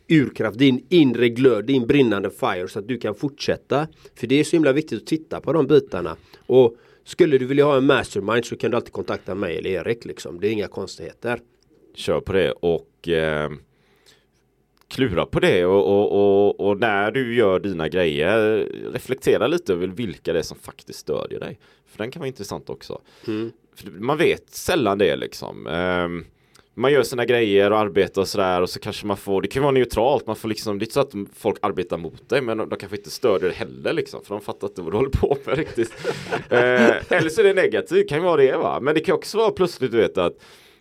urkraft, 0.07 0.57
din 0.57 0.85
inre 0.89 1.29
glöd, 1.29 1.65
din 1.65 1.87
brinnande 1.87 2.29
fire 2.29 2.67
så 2.67 2.79
att 2.79 2.87
du 2.87 2.97
kan 2.97 3.15
fortsätta. 3.15 3.87
För 4.15 4.27
det 4.27 4.39
är 4.39 4.43
så 4.43 4.55
himla 4.55 4.71
viktigt 4.71 5.01
att 5.01 5.07
titta 5.07 5.41
på 5.41 5.53
de 5.53 5.67
bitarna. 5.67 6.15
Och 6.37 6.77
skulle 7.05 7.37
du 7.37 7.45
vilja 7.45 7.65
ha 7.65 7.77
en 7.77 7.85
mastermind 7.85 8.45
så 8.45 8.57
kan 8.57 8.71
du 8.71 8.77
alltid 8.77 8.93
kontakta 8.93 9.35
mig 9.35 9.57
eller 9.57 9.69
Erik 9.69 10.05
liksom. 10.05 10.39
Det 10.39 10.47
är 10.47 10.51
inga 10.51 10.67
konstigheter. 10.67 11.39
Kör 11.95 12.19
på 12.19 12.33
det 12.33 12.51
och 12.51 13.07
eh, 13.07 13.49
klura 14.87 15.25
på 15.25 15.39
det 15.39 15.65
och, 15.65 15.87
och, 15.87 16.11
och, 16.11 16.67
och, 16.67 16.79
när 16.79 17.11
du 17.11 17.35
gör 17.35 17.59
dina 17.59 17.89
grejer 17.89 18.65
reflektera 18.93 19.47
lite 19.47 19.73
över 19.73 19.87
vilka 19.87 20.33
det 20.33 20.39
är 20.39 20.43
som 20.43 20.57
faktiskt 20.57 20.99
stödjer 20.99 21.39
dig. 21.39 21.59
För 21.85 21.97
den 21.97 22.11
kan 22.11 22.19
vara 22.19 22.27
intressant 22.27 22.69
också. 22.69 23.01
Mm. 23.27 23.51
man 23.83 24.17
vet 24.17 24.49
sällan 24.49 24.97
det 24.97 25.15
liksom. 25.15 25.67
Um, 25.67 26.25
man 26.77 26.91
gör 26.91 27.03
sina 27.03 27.25
grejer 27.25 27.71
och 27.71 27.79
arbetar 27.79 28.21
och 28.21 28.27
sådär 28.27 28.61
och 28.61 28.69
så 28.69 28.79
kanske 28.79 29.05
man 29.05 29.17
får, 29.17 29.41
det 29.41 29.47
kan 29.47 29.63
vara 29.63 29.71
neutralt, 29.71 30.27
man 30.27 30.35
får 30.35 30.47
liksom, 30.47 30.79
det 30.79 30.83
är 30.83 30.85
inte 30.85 30.93
så 30.93 30.99
att 30.99 31.13
folk 31.33 31.57
arbetar 31.61 31.97
mot 31.97 32.29
dig 32.29 32.41
men 32.41 32.57
de, 32.57 32.69
de 32.69 32.79
kanske 32.79 32.97
inte 32.97 33.09
stödjer 33.09 33.49
det 33.49 33.55
heller 33.55 33.93
liksom 33.93 34.23
för 34.23 34.35
de 34.35 34.41
fattar 34.41 34.67
inte 34.67 34.81
vad 34.81 34.93
du 34.93 34.97
håller 34.97 35.09
på 35.09 35.37
med 35.45 35.57
riktigt. 35.57 35.93
eh, 36.49 37.11
eller 37.11 37.29
så 37.29 37.41
är 37.41 37.45
det 37.45 37.53
negativt, 37.53 38.09
kan 38.09 38.17
ju 38.17 38.23
vara 38.23 38.41
det 38.41 38.57
va, 38.57 38.79
men 38.79 38.95
det 38.95 38.99
kan 38.99 39.15
också 39.15 39.37
vara 39.37 39.51
plötsligt 39.51 39.91
du 39.91 39.97
vet 39.97 40.17
att 40.17 40.37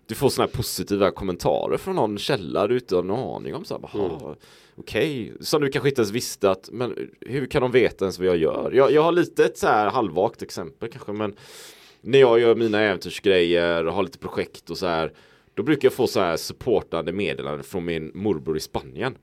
du 0.07 0.15
får 0.15 0.29
sådana 0.29 0.51
här 0.51 0.57
positiva 0.57 1.11
kommentarer 1.11 1.77
från 1.77 1.97
någon 1.97 2.19
källa 2.19 2.67
du 2.67 2.75
inte 2.75 2.95
har 2.95 3.03
en 3.03 3.11
aning 3.11 3.55
om. 3.55 3.65
Så 3.65 3.75
här, 3.75 4.05
mm. 4.05 4.37
Okej, 4.77 5.33
okay. 5.33 5.33
som 5.41 5.63
du 5.63 5.71
kanske 5.71 5.89
inte 5.89 6.01
ens 6.01 6.13
visste 6.13 6.51
att, 6.51 6.69
men 6.73 7.11
hur 7.21 7.47
kan 7.47 7.63
de 7.63 7.73
veta 7.73 8.05
ens 8.05 8.19
vad 8.19 8.29
jag 8.29 8.37
gör? 8.37 8.73
Jag, 8.73 8.93
jag 8.93 9.03
har 9.03 9.13
lite 9.13 9.45
ett 9.45 9.59
så 9.59 9.67
här 9.67 9.91
halvvagt 9.91 10.43
exempel 10.43 10.89
kanske, 10.89 11.13
men 11.13 11.37
när 12.01 12.19
jag 12.19 12.41
gör 12.41 12.55
mina 12.55 12.81
äventyrsgrejer 12.81 13.87
och 13.87 13.95
har 13.95 14.03
lite 14.03 14.19
projekt 14.19 14.71
och 14.71 14.79
så 14.79 14.87
här, 14.87 15.13
då 15.55 15.63
brukar 15.63 15.87
jag 15.87 15.93
få 15.93 16.07
så 16.07 16.21
här 16.21 16.37
supportande 16.37 17.13
meddelanden 17.13 17.65
från 17.65 17.85
min 17.85 18.11
morbror 18.15 18.57
i 18.57 18.61
Spanien. 18.61 19.17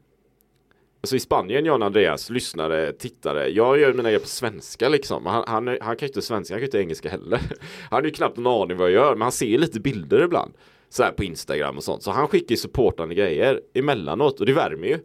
Alltså 1.02 1.16
i 1.16 1.20
Spanien, 1.20 1.66
Jan 1.66 1.84
Andreas, 1.84 2.30
lyssnare, 2.30 2.92
tittare. 2.92 3.50
Jag 3.50 3.80
gör 3.80 3.94
mina 3.94 4.10
grejer 4.10 4.20
på 4.20 4.28
svenska 4.28 4.90
liksom. 4.90 5.26
Han, 5.26 5.44
han, 5.48 5.68
han 5.68 5.78
kan 5.78 5.98
ju 6.00 6.08
inte 6.08 6.22
svenska, 6.22 6.54
han 6.54 6.60
kan 6.60 6.62
ju 6.62 6.66
inte 6.66 6.80
engelska 6.80 7.10
heller. 7.10 7.40
Han 7.90 7.98
har 7.98 8.04
ju 8.04 8.12
knappt 8.12 8.38
någon 8.38 8.62
aning 8.62 8.78
vad 8.78 8.88
jag 8.88 8.94
gör, 8.94 9.16
men 9.16 9.22
han 9.22 9.32
ser 9.32 9.58
lite 9.58 9.80
bilder 9.80 10.24
ibland. 10.24 10.54
Så 10.90 11.04
här 11.04 11.12
på 11.12 11.24
Instagram 11.24 11.78
och 11.78 11.84
sånt. 11.84 12.04
Så 12.04 12.12
han 12.12 12.28
skickar 12.28 12.52
ju 12.52 12.58
supportande 12.58 13.16
grejer 13.16 13.62
emellanåt 13.74 14.40
och 14.40 14.46
det 14.46 14.54
värmer 14.54 14.88
ju. 14.88 15.00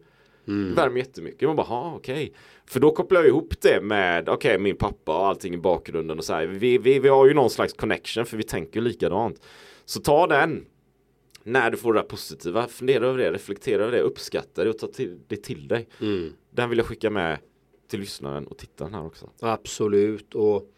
Mm. 0.48 0.68
Det 0.68 0.82
värmer 0.82 0.98
jättemycket. 0.98 1.48
Man 1.48 1.56
bara, 1.56 1.94
okej. 1.94 2.14
Okay. 2.14 2.30
För 2.66 2.80
då 2.80 2.90
kopplar 2.90 3.20
jag 3.20 3.28
ihop 3.28 3.54
det 3.62 3.80
med, 3.82 4.28
okej, 4.28 4.50
okay, 4.50 4.58
min 4.58 4.76
pappa 4.76 5.18
och 5.18 5.26
allting 5.26 5.54
i 5.54 5.58
bakgrunden 5.58 6.18
och 6.18 6.24
så 6.24 6.34
här. 6.34 6.46
Vi, 6.46 6.78
vi, 6.78 6.98
vi 6.98 7.08
har 7.08 7.26
ju 7.26 7.34
någon 7.34 7.50
slags 7.50 7.72
connection 7.72 8.26
för 8.26 8.36
vi 8.36 8.42
tänker 8.42 8.80
likadant. 8.80 9.40
Så 9.84 10.00
ta 10.00 10.26
den 10.26 10.64
när 11.46 11.70
du 11.70 11.76
får 11.76 11.92
det 11.92 11.98
där 11.98 12.06
positiva, 12.06 12.68
fundera 12.68 13.06
över 13.06 13.18
det, 13.18 13.32
reflektera 13.32 13.82
över 13.82 13.92
det, 13.92 14.00
uppskatta 14.00 14.64
det 14.64 14.70
och 14.70 14.78
ta 14.78 14.86
till, 14.86 15.18
det 15.28 15.36
till 15.36 15.68
dig. 15.68 15.88
Mm. 16.00 16.32
Den 16.50 16.68
vill 16.70 16.78
jag 16.78 16.86
skicka 16.86 17.10
med 17.10 17.38
till 17.88 18.00
lyssnaren 18.00 18.46
och 18.46 18.58
tittaren 18.58 18.94
här 18.94 19.06
också. 19.06 19.30
Absolut 19.40 20.34
och, 20.34 20.70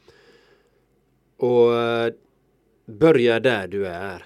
och 1.37 1.71
uh, 1.71 2.15
börja 2.87 3.41
där 3.41 3.69
du 3.69 3.87
är. 3.87 4.25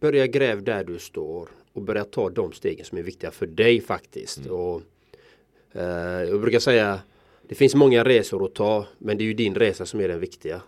Börja 0.00 0.26
gräv 0.26 0.62
där 0.62 0.84
du 0.84 0.98
står 0.98 1.48
och 1.72 1.82
börja 1.82 2.04
ta 2.04 2.30
de 2.30 2.52
stegen 2.52 2.84
som 2.84 2.98
är 2.98 3.02
viktiga 3.02 3.30
för 3.30 3.46
dig 3.46 3.80
faktiskt. 3.80 4.38
Mm. 4.38 4.52
Och, 4.52 4.82
uh, 5.76 5.82
jag 6.28 6.40
brukar 6.40 6.58
säga 6.58 7.00
det 7.48 7.54
finns 7.54 7.74
många 7.74 8.04
resor 8.04 8.44
att 8.44 8.54
ta 8.54 8.86
men 8.98 9.18
det 9.18 9.24
är 9.24 9.26
ju 9.26 9.34
din 9.34 9.54
resa 9.54 9.86
som 9.86 10.00
är 10.00 10.08
den 10.08 10.20
viktiga. 10.20 10.62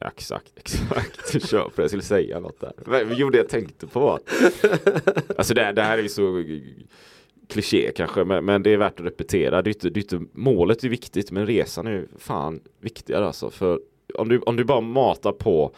Exakt, 0.00 0.52
exakt. 0.56 1.32
Du 1.32 1.40
kör 1.40 1.64
på 1.64 1.70
det. 1.76 1.82
Jag 1.82 1.90
skulle 1.90 2.02
säga 2.02 2.40
något 2.40 2.60
där. 2.60 2.72
Vad 2.86 3.14
gjorde 3.14 3.38
jag 3.38 3.48
tänkte 3.48 3.86
på? 3.86 4.18
Alltså 5.38 5.54
det, 5.54 5.72
det 5.72 5.82
här 5.82 5.98
är 5.98 6.02
ju 6.02 6.08
så 6.08 6.44
kliché 7.48 7.92
kanske, 7.96 8.24
men, 8.24 8.44
men, 8.44 8.62
det 8.62 8.70
är 8.70 8.76
värt 8.76 9.00
att 9.00 9.06
repetera. 9.06 9.62
Det 9.62 9.70
är 9.70 9.74
inte, 9.74 9.90
det 9.90 10.00
är 10.00 10.02
inte, 10.02 10.26
målet 10.32 10.84
är 10.84 10.88
viktigt, 10.88 11.30
men 11.30 11.46
resan 11.46 11.86
är 11.86 12.06
fan 12.18 12.60
viktigare 12.80 13.26
alltså. 13.26 13.50
För 13.50 13.80
om 14.14 14.28
du, 14.28 14.38
om 14.38 14.56
du 14.56 14.64
bara 14.64 14.80
matar 14.80 15.32
på 15.32 15.74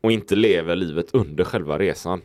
och 0.00 0.12
inte 0.12 0.36
lever 0.36 0.76
livet 0.76 1.06
under 1.12 1.44
själva 1.44 1.78
resan. 1.78 2.22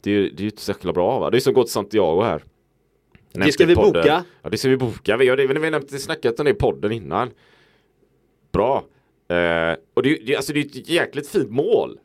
Det 0.00 0.10
är 0.10 0.40
ju 0.40 0.44
inte 0.44 0.62
så 0.62 0.70
jäkla 0.70 0.92
bra 0.92 1.18
va? 1.18 1.30
Det 1.30 1.38
är 1.38 1.40
som 1.40 1.50
att 1.50 1.54
gå 1.54 1.62
till 1.62 1.72
Santiago 1.72 2.22
här. 2.22 2.44
Det 3.32 3.52
ska 3.52 3.66
vi 3.66 3.74
boka. 3.74 4.24
Ja 4.42 4.50
det 4.50 4.58
ska 4.58 4.68
vi 4.68 4.76
boka. 4.76 5.16
Vi 5.16 5.28
har, 5.28 5.36
det, 5.36 5.46
vi 5.46 5.70
har 5.70 5.98
snackat 5.98 6.40
om 6.40 6.44
det 6.44 6.50
i 6.50 6.54
podden 6.54 6.92
innan. 6.92 7.30
Bra. 8.52 8.84
Uh, 9.32 9.76
och 9.94 10.02
det, 10.02 10.14
det, 10.26 10.36
alltså 10.36 10.52
det 10.52 10.60
är 10.60 10.64
ett 10.64 10.88
jäkligt 10.88 11.28
fint 11.28 11.50
mål. 11.50 11.98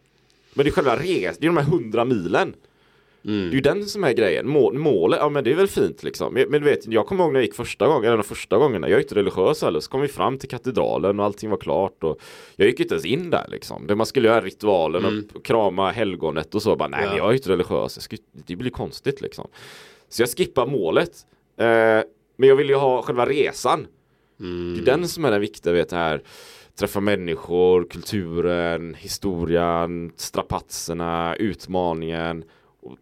Men 0.53 0.63
det 0.63 0.69
är 0.69 0.71
själva 0.71 0.95
resan, 0.95 1.35
det 1.39 1.45
är 1.45 1.49
de 1.49 1.57
här 1.57 1.63
hundra 1.63 2.05
milen. 2.05 2.53
Mm. 3.25 3.49
Det 3.49 3.51
är 3.51 3.55
ju 3.55 3.61
den 3.61 3.85
som 3.85 4.03
är 4.03 4.13
grejen. 4.13 4.47
Mål, 4.47 4.77
målet, 4.77 5.19
ja 5.19 5.29
men 5.29 5.43
det 5.43 5.51
är 5.51 5.55
väl 5.55 5.67
fint 5.67 6.03
liksom. 6.03 6.33
Men, 6.33 6.49
men, 6.49 6.61
du 6.61 6.69
vet, 6.69 6.87
jag 6.87 7.07
kommer 7.07 7.23
ihåg 7.23 7.33
när 7.33 7.39
jag 7.39 7.45
gick 7.45 7.55
första 7.55 7.87
gången, 7.87 8.03
eller 8.03 8.17
de 8.17 8.23
första 8.23 8.57
gångerna, 8.57 8.89
jag 8.89 8.97
är 8.97 9.01
inte 9.01 9.15
religiös 9.15 9.61
heller, 9.61 9.79
så 9.79 9.89
kom 9.89 10.01
vi 10.01 10.07
fram 10.07 10.37
till 10.37 10.49
katedralen 10.49 11.19
och 11.19 11.25
allting 11.25 11.49
var 11.49 11.57
klart. 11.57 12.03
Och 12.03 12.19
jag 12.55 12.67
gick 12.67 12.79
inte 12.79 12.93
ens 12.93 13.05
in 13.05 13.29
där 13.29 13.45
liksom. 13.47 13.87
Det 13.87 13.95
man 13.95 14.05
skulle 14.05 14.27
göra 14.27 14.41
ritualen 14.41 15.05
mm. 15.05 15.27
och 15.33 15.45
krama 15.45 15.91
helgonet 15.91 16.55
och 16.55 16.61
så. 16.61 16.75
Bara, 16.75 16.89
nej, 16.89 17.05
ja. 17.05 17.17
jag 17.17 17.29
är 17.29 17.33
inte 17.33 17.49
religiös, 17.49 18.01
skulle, 18.01 18.21
det 18.33 18.55
blir 18.55 18.71
konstigt 18.71 19.21
liksom. 19.21 19.47
Så 20.09 20.21
jag 20.21 20.29
skippar 20.29 20.67
målet. 20.67 21.11
Uh, 21.61 22.03
men 22.35 22.49
jag 22.49 22.55
vill 22.55 22.69
ju 22.69 22.75
ha 22.75 23.01
själva 23.01 23.25
resan. 23.25 23.87
Mm. 24.39 24.73
Det 24.75 24.81
är 24.81 24.97
den 24.97 25.07
som 25.07 25.25
är 25.25 25.31
den 25.31 25.41
viktiga, 25.41 25.73
vet 25.73 25.91
här 25.91 26.21
träffa 26.79 26.99
människor, 26.99 27.87
kulturen, 27.89 28.93
historien, 28.93 30.11
strapatserna, 30.15 31.35
utmaningen. 31.35 32.43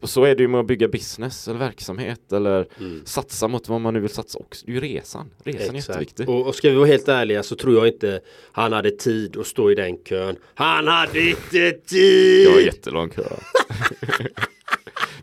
Och 0.02 0.10
så 0.10 0.24
är 0.24 0.36
det 0.36 0.42
ju 0.42 0.48
med 0.48 0.60
att 0.60 0.68
bygga 0.68 0.88
business 0.88 1.48
eller 1.48 1.60
verksamhet 1.60 2.34
eller 2.34 2.68
mm. 2.80 3.02
satsa 3.06 3.48
mot 3.48 3.70
vad 3.70 3.82
man 3.82 3.94
nu 3.94 4.00
vill 4.00 4.10
satsa 4.10 4.40
också. 4.40 4.66
Det 4.66 4.72
är 4.72 4.74
ju 4.74 4.80
resan. 4.82 5.30
Resan 5.44 5.76
Exakt. 5.76 5.76
är 5.76 5.94
jätteviktig. 5.94 6.30
Och, 6.30 6.48
och 6.48 6.56
ska 6.56 6.70
vi 6.70 6.76
vara 6.76 6.88
helt 6.88 7.08
ärliga 7.08 7.44
så 7.44 7.56
tror 7.56 7.74
jag 7.74 7.88
inte 7.88 8.20
han 8.52 8.74
hade 8.74 8.92
tid 8.92 9.38
att 9.38 9.48
stå 9.48 9.72
i 9.72 9.76
den 9.76 9.98
kön. 9.98 10.36
Han 10.54 10.88
hade 10.88 11.22
inte 11.30 11.72
tid! 11.72 12.48
Jag 12.48 12.52
har 12.52 12.60
jättelång 12.60 13.10
kö. 13.10 13.24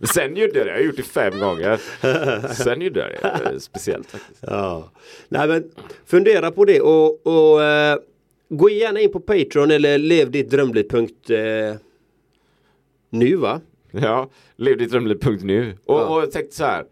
Sen 0.02 0.36
gjorde 0.36 0.58
jag 0.58 0.66
det, 0.66 0.70
jag 0.70 0.78
har 0.78 0.84
gjort 0.84 0.96
det 0.96 1.02
fem 1.02 1.38
gånger. 1.38 1.80
Sen 2.54 2.80
gjorde 2.80 3.00
jag 3.00 3.10
det, 3.52 3.60
speciellt 3.60 4.10
faktiskt. 4.10 4.40
Ja. 4.40 4.90
Nej 5.28 5.48
men 5.48 5.70
fundera 6.06 6.50
på 6.50 6.64
det 6.64 6.80
och, 6.80 7.26
och 7.26 7.62
eh, 7.62 7.98
Gå 8.54 8.70
gärna 8.70 9.00
in 9.00 9.12
på 9.12 9.20
Patreon 9.20 9.70
eller 9.70 9.98
levdittdrömliv.nu 9.98 11.68
eh, 11.68 11.76
nu 13.10 13.36
va? 13.36 13.60
Ja, 13.90 14.30
levdittdrömliv.nu 14.56 15.76
och, 15.84 16.00
ja. 16.00 16.06
och 16.06 16.22
jag 16.22 16.30
tänkte 16.30 16.56
så 16.56 16.64
här 16.64 16.84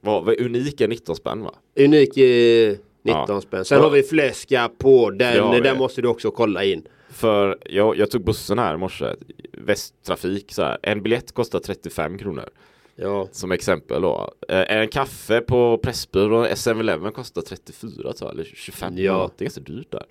vad, 0.00 0.24
vad 0.24 0.40
unik 0.40 0.80
är 0.80 0.88
19 0.88 1.16
spänn 1.16 1.42
va? 1.42 1.54
Unik 1.76 2.16
är 2.16 2.68
19 3.02 3.24
ja. 3.28 3.40
spänn. 3.40 3.64
Sen 3.64 3.78
ja. 3.78 3.84
har 3.84 3.90
vi 3.90 4.02
fläska 4.02 4.70
på 4.78 5.10
den, 5.10 5.36
ja, 5.36 5.60
den 5.60 5.78
måste 5.78 6.02
du 6.02 6.08
också 6.08 6.30
kolla 6.30 6.64
in. 6.64 6.88
För 7.10 7.58
jag, 7.64 7.96
jag 7.96 8.10
tog 8.10 8.24
bussen 8.24 8.58
här 8.58 8.74
i 8.74 8.78
morse, 8.78 9.14
Västtrafik 9.52 10.52
så 10.52 10.62
här. 10.62 10.78
En 10.82 11.02
biljett 11.02 11.32
kostar 11.32 11.58
35 11.58 12.18
kronor. 12.18 12.48
Ja. 12.96 13.28
Som 13.32 13.52
exempel 13.52 14.02
då. 14.02 14.32
Eh, 14.48 14.76
en 14.76 14.88
kaffe 14.88 15.40
på 15.40 15.78
Pressbyrån, 15.78 16.46
SM11 16.46 17.10
kostar 17.10 17.42
34 17.42 18.12
tror 18.12 18.14
jag, 18.20 18.30
eller 18.32 18.44
25. 18.44 18.98
Ja. 18.98 19.30
Det 19.36 19.42
är 19.42 19.46
ganska 19.46 19.60
dyrt 19.60 19.90
där. 19.90 20.02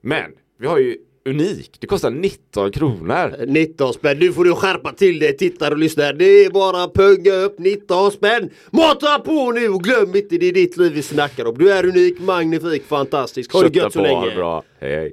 Men 0.00 0.30
vi 0.58 0.66
har 0.66 0.78
ju 0.78 0.96
unik. 1.28 1.76
Det 1.80 1.86
kostar 1.86 2.10
19 2.10 2.72
kronor. 2.72 3.46
19 3.46 3.92
spänn. 3.92 4.18
Nu 4.18 4.32
får 4.32 4.44
du 4.44 4.54
skärpa 4.54 4.92
till 4.92 5.18
dig 5.18 5.36
tittar 5.36 5.70
och 5.70 5.78
lyssnar. 5.78 6.12
Det 6.12 6.24
är 6.44 6.50
bara 6.50 6.88
punga 6.88 7.32
upp 7.32 7.58
19 7.58 8.10
spänn. 8.10 8.50
Mata 8.70 9.18
på 9.18 9.52
nu 9.52 9.68
och 9.68 9.82
glöm 9.82 10.16
inte 10.16 10.38
det 10.38 10.48
är 10.48 10.52
ditt 10.52 10.76
liv 10.76 10.92
vi 10.92 11.02
snackar 11.02 11.44
om. 11.44 11.58
Du 11.58 11.72
är 11.72 11.86
unik, 11.86 12.20
magnifik, 12.20 12.84
fantastisk. 12.84 13.52
Ha 13.52 13.62
det 13.62 13.76
gött 13.76 13.92
så 13.92 14.02
länge. 14.02 14.34
Bra. 14.34 14.62
Hej, 14.80 14.96
hej. 14.96 15.12